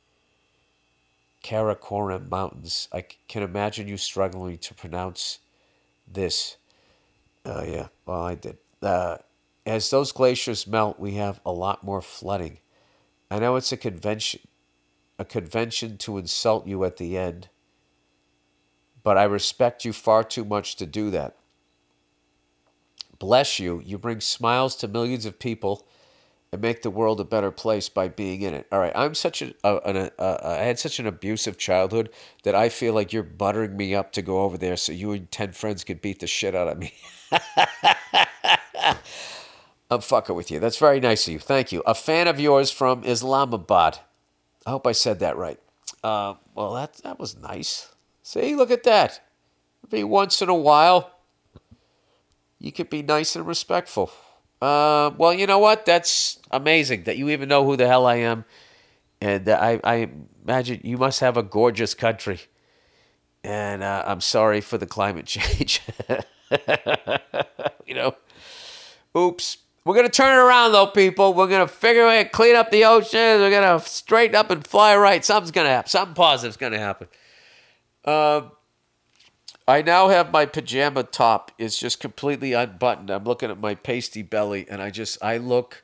[1.43, 2.87] Karakoram mountains.
[2.91, 5.39] I can imagine you struggling to pronounce
[6.07, 6.57] this.
[7.45, 8.57] Oh yeah, well I did.
[8.81, 9.17] Uh,
[9.65, 12.59] as those glaciers melt, we have a lot more flooding
[13.31, 14.41] I know it's a convention,
[15.19, 17.49] a convention to insult you at the end,
[19.03, 21.35] but I respect you far too much to do that.
[23.19, 23.81] Bless you.
[23.85, 25.85] You bring smiles to millions of people,
[26.51, 28.67] and make the world a better place by being in it.
[28.71, 32.09] All right, I'm such a, I had such an abusive childhood
[32.43, 35.29] that I feel like you're buttering me up to go over there so you and
[35.31, 36.93] 10 friends could beat the shit out of me.
[39.91, 40.59] I'm fucking with you.
[40.59, 41.39] That's very nice of you.
[41.39, 41.81] Thank you.
[41.85, 43.99] A fan of yours from Islamabad.
[44.65, 45.59] I hope I said that right.
[46.03, 47.91] Uh, well, that that was nice.
[48.21, 49.21] See, look at that.
[49.89, 51.11] Be once in a while,
[52.59, 54.11] you could be nice and respectful.
[54.61, 55.85] Uh, well, you know what?
[55.85, 58.45] That's amazing that you even know who the hell I am,
[59.21, 60.09] and I I
[60.43, 62.39] imagine you must have a gorgeous country.
[63.41, 65.81] And uh, I'm sorry for the climate change.
[67.85, 68.15] you know,
[69.17, 69.57] oops.
[69.85, 71.33] We're gonna turn it around though, people.
[71.33, 73.39] We're gonna figure out, clean up the oceans.
[73.39, 75.23] We're gonna straighten up and fly right.
[75.23, 75.89] Something's gonna happen.
[75.89, 77.07] Something positive's gonna happen.
[78.03, 78.41] Uh,
[79.69, 81.51] I now have my pajama top.
[81.59, 83.11] It's just completely unbuttoned.
[83.11, 85.83] I'm looking at my pasty belly, and I just I look.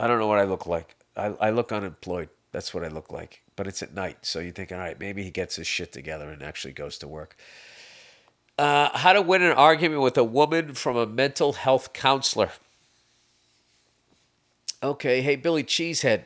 [0.00, 0.96] I don't know what I look like.
[1.16, 2.30] I, I look unemployed.
[2.50, 3.42] That's what I look like.
[3.54, 6.30] But it's at night, so you think, all right, maybe he gets his shit together
[6.30, 7.36] and actually goes to work.
[8.58, 12.50] Uh, how to win an argument with a woman from a mental health counselor.
[14.82, 16.24] Okay, hey, Billy Cheesehead.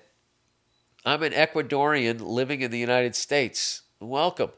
[1.05, 3.83] I'm an Ecuadorian living in the United States.
[4.01, 4.53] Welcome.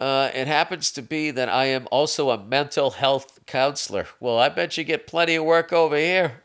[0.00, 4.06] Uh, it happens to be that I am also a mental health counselor.
[4.18, 6.42] Well, I bet you get plenty of work over here.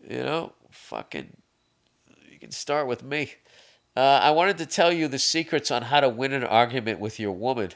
[0.00, 1.36] You know, fucking,
[2.30, 3.34] you can start with me.
[3.94, 7.20] Uh, I wanted to tell you the secrets on how to win an argument with
[7.20, 7.72] your woman.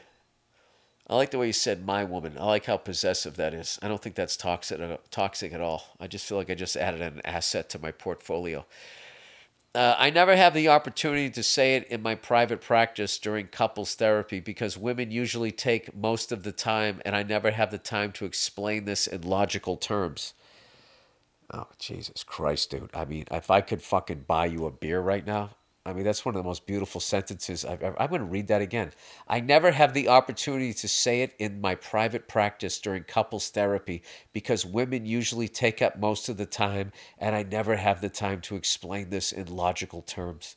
[1.07, 2.37] I like the way you said my woman.
[2.39, 3.77] I like how possessive that is.
[3.83, 4.79] I don't think that's toxic
[5.11, 5.83] toxic at all.
[5.99, 8.65] I just feel like I just added an asset to my portfolio.
[9.73, 13.95] Uh, I never have the opportunity to say it in my private practice during couples
[13.95, 18.11] therapy because women usually take most of the time, and I never have the time
[18.13, 20.33] to explain this in logical terms.
[21.53, 22.89] Oh, Jesus Christ, dude.
[22.93, 25.51] I mean, if I could fucking buy you a beer right now,
[25.83, 27.99] I mean, that's one of the most beautiful sentences I've ever.
[27.99, 28.91] I'm going to read that again.
[29.27, 34.03] I never have the opportunity to say it in my private practice during couples therapy
[34.31, 38.41] because women usually take up most of the time, and I never have the time
[38.41, 40.55] to explain this in logical terms.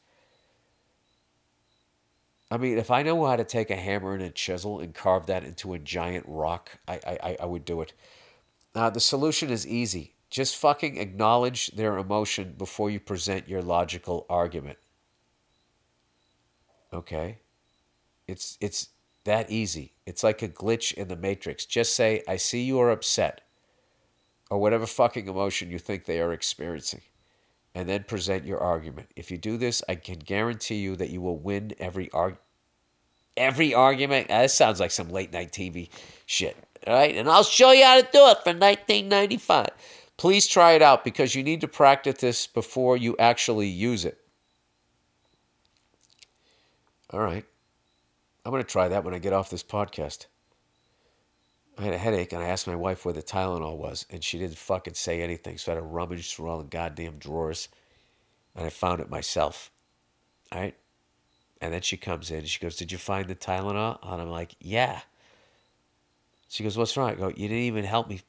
[2.51, 5.27] I mean, if I know how to take a hammer and a chisel and carve
[5.27, 7.95] that into a giant rock, I, I, I would do it.
[8.75, 10.15] Uh, the solution is easy.
[10.29, 14.79] Just fucking acknowledge their emotion before you present your logical argument.
[16.95, 17.39] Okay?
[18.27, 18.89] It's it's
[19.25, 19.93] that easy.
[20.07, 21.67] It's like a glitch in the matrix.
[21.67, 23.41] Just say, "I see you are upset."
[24.51, 27.01] Or whatever fucking emotion you think they are experiencing.
[27.75, 29.09] And then present your argument.
[29.17, 32.37] If you do this, I can guarantee you that you will win every arg
[33.37, 34.29] every argument.
[34.29, 35.89] That sounds like some late night TV
[36.27, 36.57] shit.
[36.87, 37.17] All right?
[37.17, 39.71] And I'll show you how to do it for 1995.
[40.17, 44.24] Please try it out because you need to practice this before you actually use it.
[47.15, 47.45] All right.
[48.45, 50.27] I'm going to try that when I get off this podcast.
[51.79, 54.37] I had a headache and I asked my wife where the Tylenol was, and she
[54.37, 55.57] didn't fucking say anything.
[55.57, 57.69] So I had to rummage through all the goddamn drawers,
[58.57, 59.71] and I found it myself.
[60.51, 60.75] All right.
[61.61, 64.01] And then she comes in and she goes, Did you find the Tylenol?
[64.03, 65.01] And I'm like, Yeah.
[66.49, 67.11] She goes, What's wrong?
[67.11, 68.23] I go, You didn't even help me.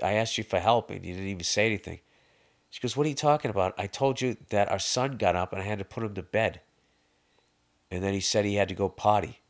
[0.00, 1.98] I asked you for help and you didn't even say anything.
[2.70, 3.74] She goes, What are you talking about?
[3.78, 6.22] I told you that our son got up and I had to put him to
[6.22, 6.60] bed
[7.90, 9.40] and then he said he had to go potty.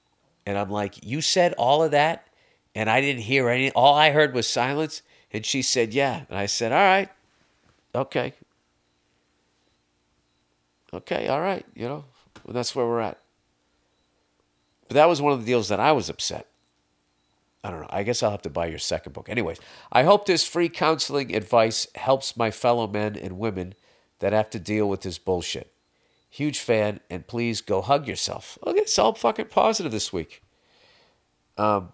[0.46, 2.26] And I'm like, You said all of that?
[2.74, 3.70] And I didn't hear any.
[3.72, 5.02] All I heard was silence.
[5.32, 6.24] And she said, Yeah.
[6.28, 7.08] And I said, All right.
[7.94, 8.32] Okay.
[10.92, 11.28] Okay.
[11.28, 11.66] All right.
[11.74, 12.04] You know,
[12.44, 13.18] well, that's where we're at.
[14.86, 16.46] But that was one of the deals that I was upset.
[17.62, 17.88] I don't know.
[17.90, 19.28] I guess I'll have to buy your second book.
[19.28, 19.58] Anyways,
[19.92, 23.74] I hope this free counseling advice helps my fellow men and women
[24.20, 25.70] that have to deal with this bullshit.
[26.30, 28.58] Huge fan, and please go hug yourself.
[28.66, 30.42] Okay, it's all fucking positive this week.
[31.56, 31.92] Um,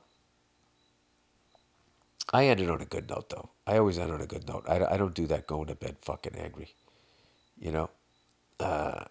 [2.32, 3.51] I ended on a good note, though.
[3.66, 4.64] I always end on a good note.
[4.68, 6.74] I, I don't do that going to bed fucking angry.
[7.59, 7.91] You know?
[8.59, 9.05] Uh,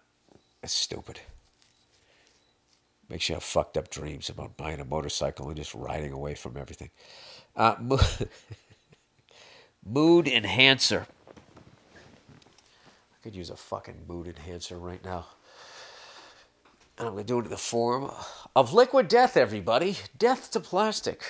[0.62, 1.20] it's stupid.
[3.08, 6.56] Makes you have fucked up dreams about buying a motorcycle and just riding away from
[6.56, 6.90] everything.
[7.56, 7.76] Uh,
[9.84, 11.06] mood enhancer
[13.24, 15.24] could use a fucking mood enhancer right now.
[16.98, 18.10] And I'm going to do it in the form
[18.54, 19.96] of liquid death, everybody.
[20.18, 21.22] Death to plastic.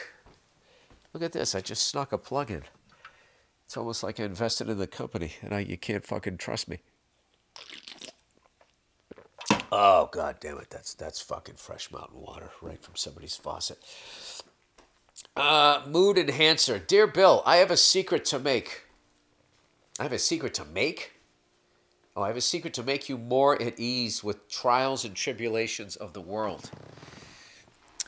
[1.12, 1.55] Look at this.
[1.55, 2.64] I just snuck a plug in.
[3.64, 6.80] It's almost like I invested in the company and I, you can't fucking trust me.
[9.70, 10.70] Oh god damn it!
[10.70, 13.78] That's that's fucking fresh mountain water right from somebody's faucet.
[15.36, 17.42] Uh, mood enhancer, dear Bill.
[17.45, 18.82] I have a secret to make.
[19.99, 21.13] I have a secret to make.
[22.16, 25.96] Oh, I have a secret to make you more at ease with trials and tribulations
[25.96, 26.70] of the world.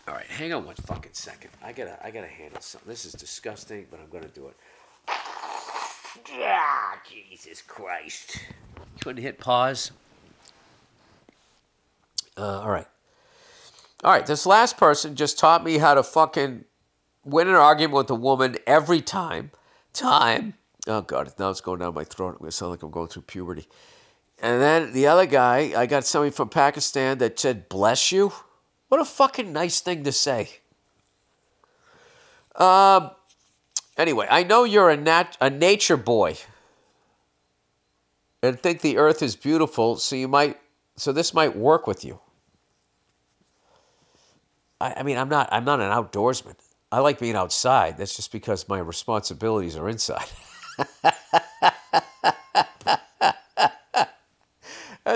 [0.06, 1.50] All right, hang on one fucking second.
[1.60, 2.88] I gotta, I gotta handle something.
[2.88, 4.56] This is disgusting, but I'm gonna do it.
[5.08, 8.38] Ah, Jesus Christ!
[9.00, 9.90] Couldn't hit pause.
[12.36, 12.86] Uh, all right,
[14.04, 14.24] all right.
[14.26, 16.64] This last person just taught me how to fucking
[17.24, 19.50] win an argument with a woman every time.
[19.92, 20.54] Time.
[20.86, 22.34] Oh god, now it's going down my throat.
[22.34, 23.66] I'm gonna sound like I'm going through puberty.
[24.40, 28.32] And then the other guy, I got somebody from Pakistan that said, "Bless you."
[28.88, 30.60] What a fucking nice thing to say.
[32.54, 33.10] Um.
[33.96, 36.36] Anyway, I know you're a nat- a nature boy,
[38.42, 39.96] and think the Earth is beautiful.
[39.96, 40.58] So you might,
[40.96, 42.20] so this might work with you.
[44.80, 46.56] I, I mean, I'm not, I'm not an outdoorsman.
[46.92, 47.96] I like being outside.
[47.96, 50.26] That's just because my responsibilities are inside.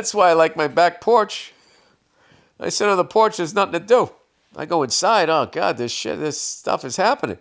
[0.00, 1.52] That's why I like my back porch.
[2.58, 4.10] I sit on oh, the porch, there's nothing to do.
[4.56, 7.36] I go inside, oh God, this shit, this stuff is happening.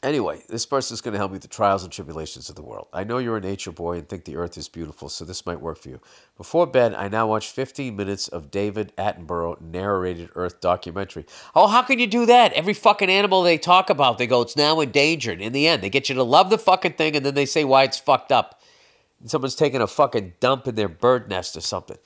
[0.00, 2.62] Anyway, this person is going to help me with the trials and tribulations of the
[2.62, 2.86] world.
[2.92, 5.60] I know you're a nature boy and think the earth is beautiful, so this might
[5.60, 6.00] work for you.
[6.36, 11.26] Before bed, I now watch 15 minutes of David Attenborough narrated Earth documentary.
[11.52, 12.52] Oh, how can you do that?
[12.52, 15.40] Every fucking animal they talk about, they go, it's now endangered.
[15.40, 17.64] In the end, they get you to love the fucking thing and then they say
[17.64, 18.62] why it's fucked up.
[19.24, 21.98] Someone's taking a fucking dump in their bird nest or something.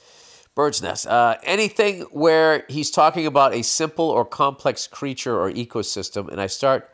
[0.55, 1.07] Bird's nest.
[1.07, 6.47] Uh, anything where he's talking about a simple or complex creature or ecosystem, and I
[6.47, 6.91] start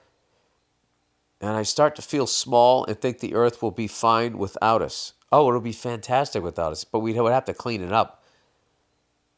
[1.40, 5.12] and I start to feel small and think the earth will be fine without us.
[5.30, 8.24] Oh, it'll be fantastic without us, but we would have to clean it up.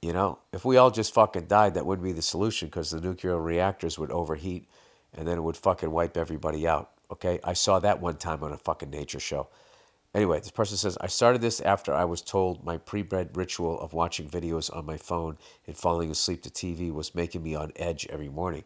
[0.00, 3.00] You know, if we all just fucking died, that wouldn't be the solution because the
[3.00, 4.66] nuclear reactors would overheat
[5.12, 6.90] and then it would fucking wipe everybody out.
[7.10, 9.48] Okay, I saw that one time on a fucking nature show.
[10.12, 13.78] Anyway, this person says, I started this after I was told my pre bed ritual
[13.80, 17.72] of watching videos on my phone and falling asleep to TV was making me on
[17.76, 18.64] edge every morning.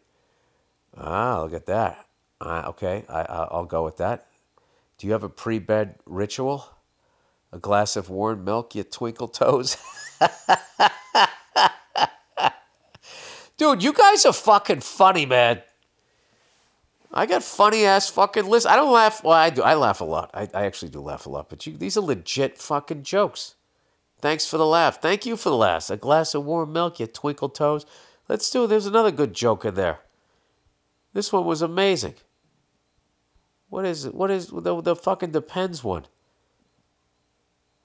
[0.96, 2.06] Ah, look at that.
[2.40, 4.26] Uh, okay, I, I'll go with that.
[4.96, 6.66] Do you have a pre bed ritual?
[7.52, 9.76] A glass of warm milk, you twinkle toes?
[13.56, 15.62] Dude, you guys are fucking funny, man.
[17.16, 18.66] I got funny ass fucking lists.
[18.66, 19.22] I don't laugh.
[19.22, 19.62] Well, I do.
[19.62, 20.30] I laugh a lot.
[20.34, 21.48] I, I actually do laugh a lot.
[21.48, 23.54] But you, these are legit fucking jokes.
[24.20, 25.00] Thanks for the laugh.
[25.00, 25.90] Thank you for the laugh.
[25.90, 27.86] A glass of warm milk, you twinkle toes.
[28.28, 28.66] Let's do it.
[28.66, 30.00] There's another good joke in there.
[31.12, 32.14] This one was amazing.
[33.68, 34.14] What is it?
[34.14, 36.06] What is the, the fucking depends one?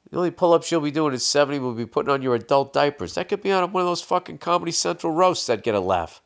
[0.10, 2.74] The only pull ups you'll be doing at 70 will be putting on your adult
[2.74, 3.14] diapers.
[3.14, 6.22] That could be on one of those fucking Comedy Central roasts that get a laugh.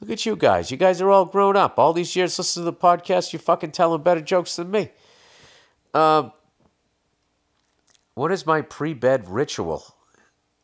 [0.00, 0.70] Look at you guys.
[0.70, 1.78] You guys are all grown up.
[1.78, 4.90] All these years listening to the podcast, you're fucking telling better jokes than me.
[5.92, 6.32] Um,
[8.14, 9.84] what is my pre bed ritual?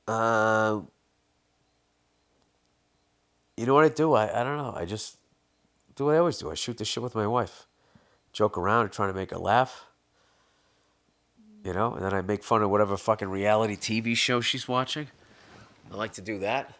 [0.06, 0.80] Uh,
[3.56, 4.14] you know what I do?
[4.14, 4.74] I, I don't know.
[4.76, 5.16] I just
[5.96, 6.50] do what I always do.
[6.50, 7.66] I shoot the shit with my wife,
[8.32, 9.86] joke around trying to make her laugh.
[11.64, 15.08] You know, and then I make fun of whatever fucking reality TV show she's watching.
[15.90, 16.74] I like to do that.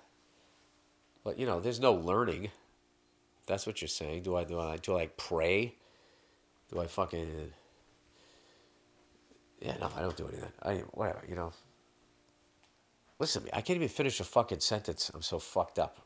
[1.25, 2.51] But you know, there's no learning.
[3.47, 4.23] That's what you're saying.
[4.23, 5.75] Do I do I do I pray?
[6.71, 7.53] Do I fucking
[9.61, 10.53] Yeah, no, I don't do anything.
[10.63, 11.53] I whatever, you know.
[13.19, 15.11] Listen to me, I can't even finish a fucking sentence.
[15.15, 15.99] I'm so fucked up.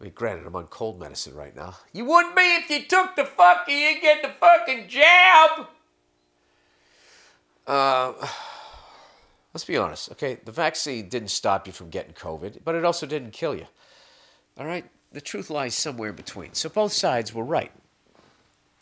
[0.00, 1.76] I mean, granted, I'm on cold medicine right now.
[1.92, 5.66] You wouldn't be if you took the fucking, you get the fucking jab.
[7.66, 8.12] Uh,
[9.54, 10.38] let's be honest, okay?
[10.44, 13.66] The vaccine didn't stop you from getting COVID, but it also didn't kill you.
[14.58, 14.84] All right?
[15.12, 16.54] The truth lies somewhere in between.
[16.54, 17.72] So both sides were right.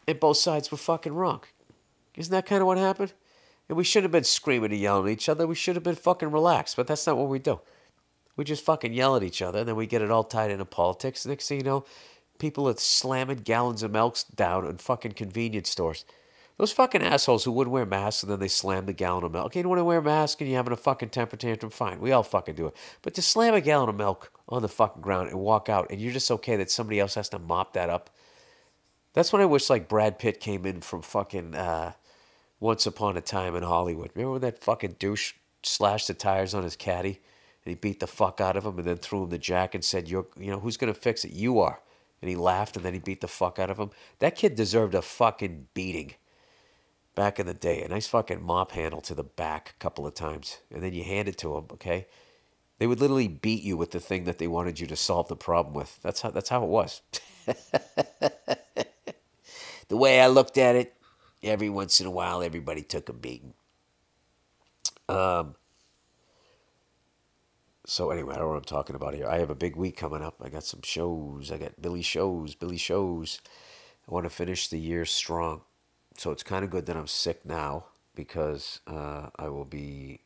[0.06, 1.42] And both sides were fucking wrong.
[2.16, 3.12] Isn't that kind of what happened?
[3.68, 5.46] And we should have been screaming and yelling at each other.
[5.46, 7.60] We should have been fucking relaxed, but that's not what we do.
[8.36, 10.64] We just fucking yell at each other, and then we get it all tied into
[10.64, 11.26] politics.
[11.26, 11.84] Next thing you know,
[12.38, 16.04] people are slamming gallons of milk down in fucking convenience stores.
[16.58, 19.46] Those fucking assholes who wouldn't wear masks and then they slam the gallon of milk.
[19.46, 21.70] Okay, you don't want to wear a mask and you're having a fucking temper tantrum,
[21.70, 22.00] fine.
[22.00, 22.76] We all fucking do it.
[23.00, 26.00] But to slam a gallon of milk on the fucking ground and walk out and
[26.00, 28.10] you're just okay that somebody else has to mop that up.
[29.14, 31.92] That's when I wish like Brad Pitt came in from fucking uh,
[32.60, 34.10] Once Upon a Time in Hollywood.
[34.14, 37.20] Remember when that fucking douche slashed the tires on his caddy?
[37.64, 39.84] and he beat the fuck out of him and then threw him the jack and
[39.84, 41.32] said, "You're, you know, who's gonna fix it?
[41.32, 41.80] You are."
[42.20, 43.90] And he laughed and then he beat the fuck out of him.
[44.18, 46.14] That kid deserved a fucking beating.
[47.14, 50.14] Back in the day, a nice fucking mop handle to the back a couple of
[50.14, 51.66] times, and then you hand it to him.
[51.72, 52.06] Okay,
[52.82, 55.36] they would literally beat you with the thing that they wanted you to solve the
[55.36, 56.00] problem with.
[56.02, 56.32] That's how.
[56.32, 57.00] That's how it was.
[59.86, 60.92] the way I looked at it,
[61.44, 63.54] every once in a while, everybody took a beating.
[65.08, 65.54] Um.
[67.86, 69.28] So anyway, I don't know what I'm talking about here.
[69.28, 70.42] I have a big week coming up.
[70.42, 71.52] I got some shows.
[71.52, 73.40] I got Billy shows, Billy shows.
[74.08, 75.60] I want to finish the year strong.
[76.18, 77.84] So it's kind of good that I'm sick now
[78.16, 80.22] because uh, I will be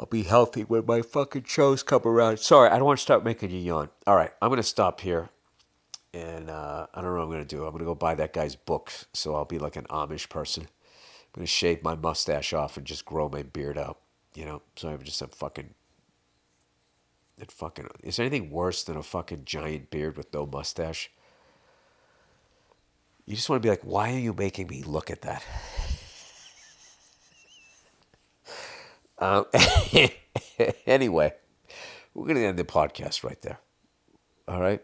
[0.00, 2.38] I'll be healthy when my fucking shows come around.
[2.38, 3.90] Sorry, I don't want to start making you yawn.
[4.06, 5.28] All right, I'm gonna stop here,
[6.14, 7.66] and uh, I don't know what I'm gonna do.
[7.66, 10.62] I'm gonna go buy that guy's books, so I'll be like an Amish person.
[10.62, 13.98] I'm gonna shave my mustache off and just grow my beard out.
[14.32, 15.74] You know, so I have just a fucking.
[17.36, 21.10] That fucking is there anything worse than a fucking giant beard with no mustache?
[23.26, 25.44] You just want to be like, why are you making me look at that?
[29.20, 29.46] Um,
[30.86, 31.32] anyway,
[32.14, 33.58] we're going to end the podcast right there.
[34.48, 34.82] All right?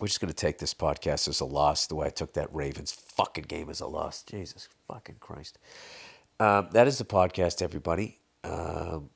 [0.00, 2.52] We're just going to take this podcast as a loss the way I took that
[2.52, 4.22] Ravens fucking game as a loss.
[4.22, 5.58] Jesus fucking Christ.
[6.40, 8.18] Um, that is the podcast, everybody.
[8.42, 9.10] Um,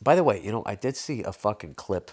[0.00, 2.12] by the way, you know, I did see a fucking clip.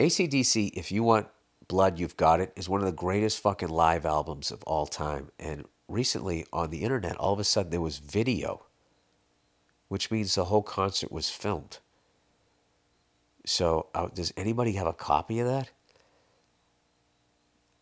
[0.00, 1.28] ACDC, if you want
[1.68, 5.30] blood, you've got it, is one of the greatest fucking live albums of all time.
[5.38, 8.66] And recently on the internet, all of a sudden there was video
[9.92, 11.78] which means the whole concert was filmed.
[13.44, 15.70] So, uh, does anybody have a copy of that?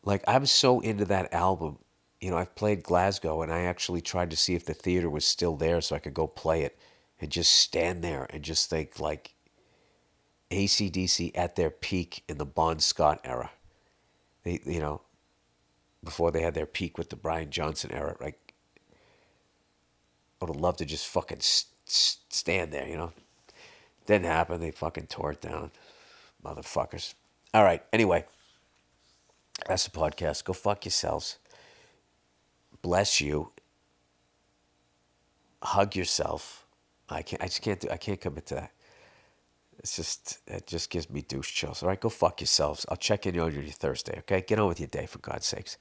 [0.03, 1.79] Like, I'm so into that album.
[2.21, 5.25] You know, I've played Glasgow and I actually tried to see if the theater was
[5.25, 6.77] still there so I could go play it
[7.21, 9.37] and just stand there and just think, like,
[10.51, 13.53] ACDC at their peak in the Bon Scott era.
[14.43, 15.03] They, you know,
[16.03, 18.17] before they had their peak with the Brian Johnson era.
[18.21, 18.53] Like,
[20.43, 21.39] I would have loved to just fucking
[21.91, 23.13] stand there, you know.
[24.07, 24.61] Didn't happen.
[24.61, 25.71] They fucking tore it down.
[26.45, 27.15] Motherfuckers.
[27.53, 27.83] All right.
[27.93, 28.25] Anyway,
[29.67, 30.45] that's the podcast.
[30.45, 31.39] Go fuck yourselves.
[32.83, 33.53] Bless you.
[35.63, 36.67] Hug yourself.
[37.09, 37.43] I can't.
[37.43, 37.89] I just can't do.
[37.91, 38.73] I can't commit to that.
[39.79, 40.39] It's just.
[40.47, 41.83] It just gives me douche chills.
[41.83, 42.01] All right.
[42.01, 42.87] Go fuck yourselves.
[42.89, 44.19] I'll check in on you Thursday.
[44.21, 44.43] Okay.
[44.47, 45.77] Get on with your day for God's sakes.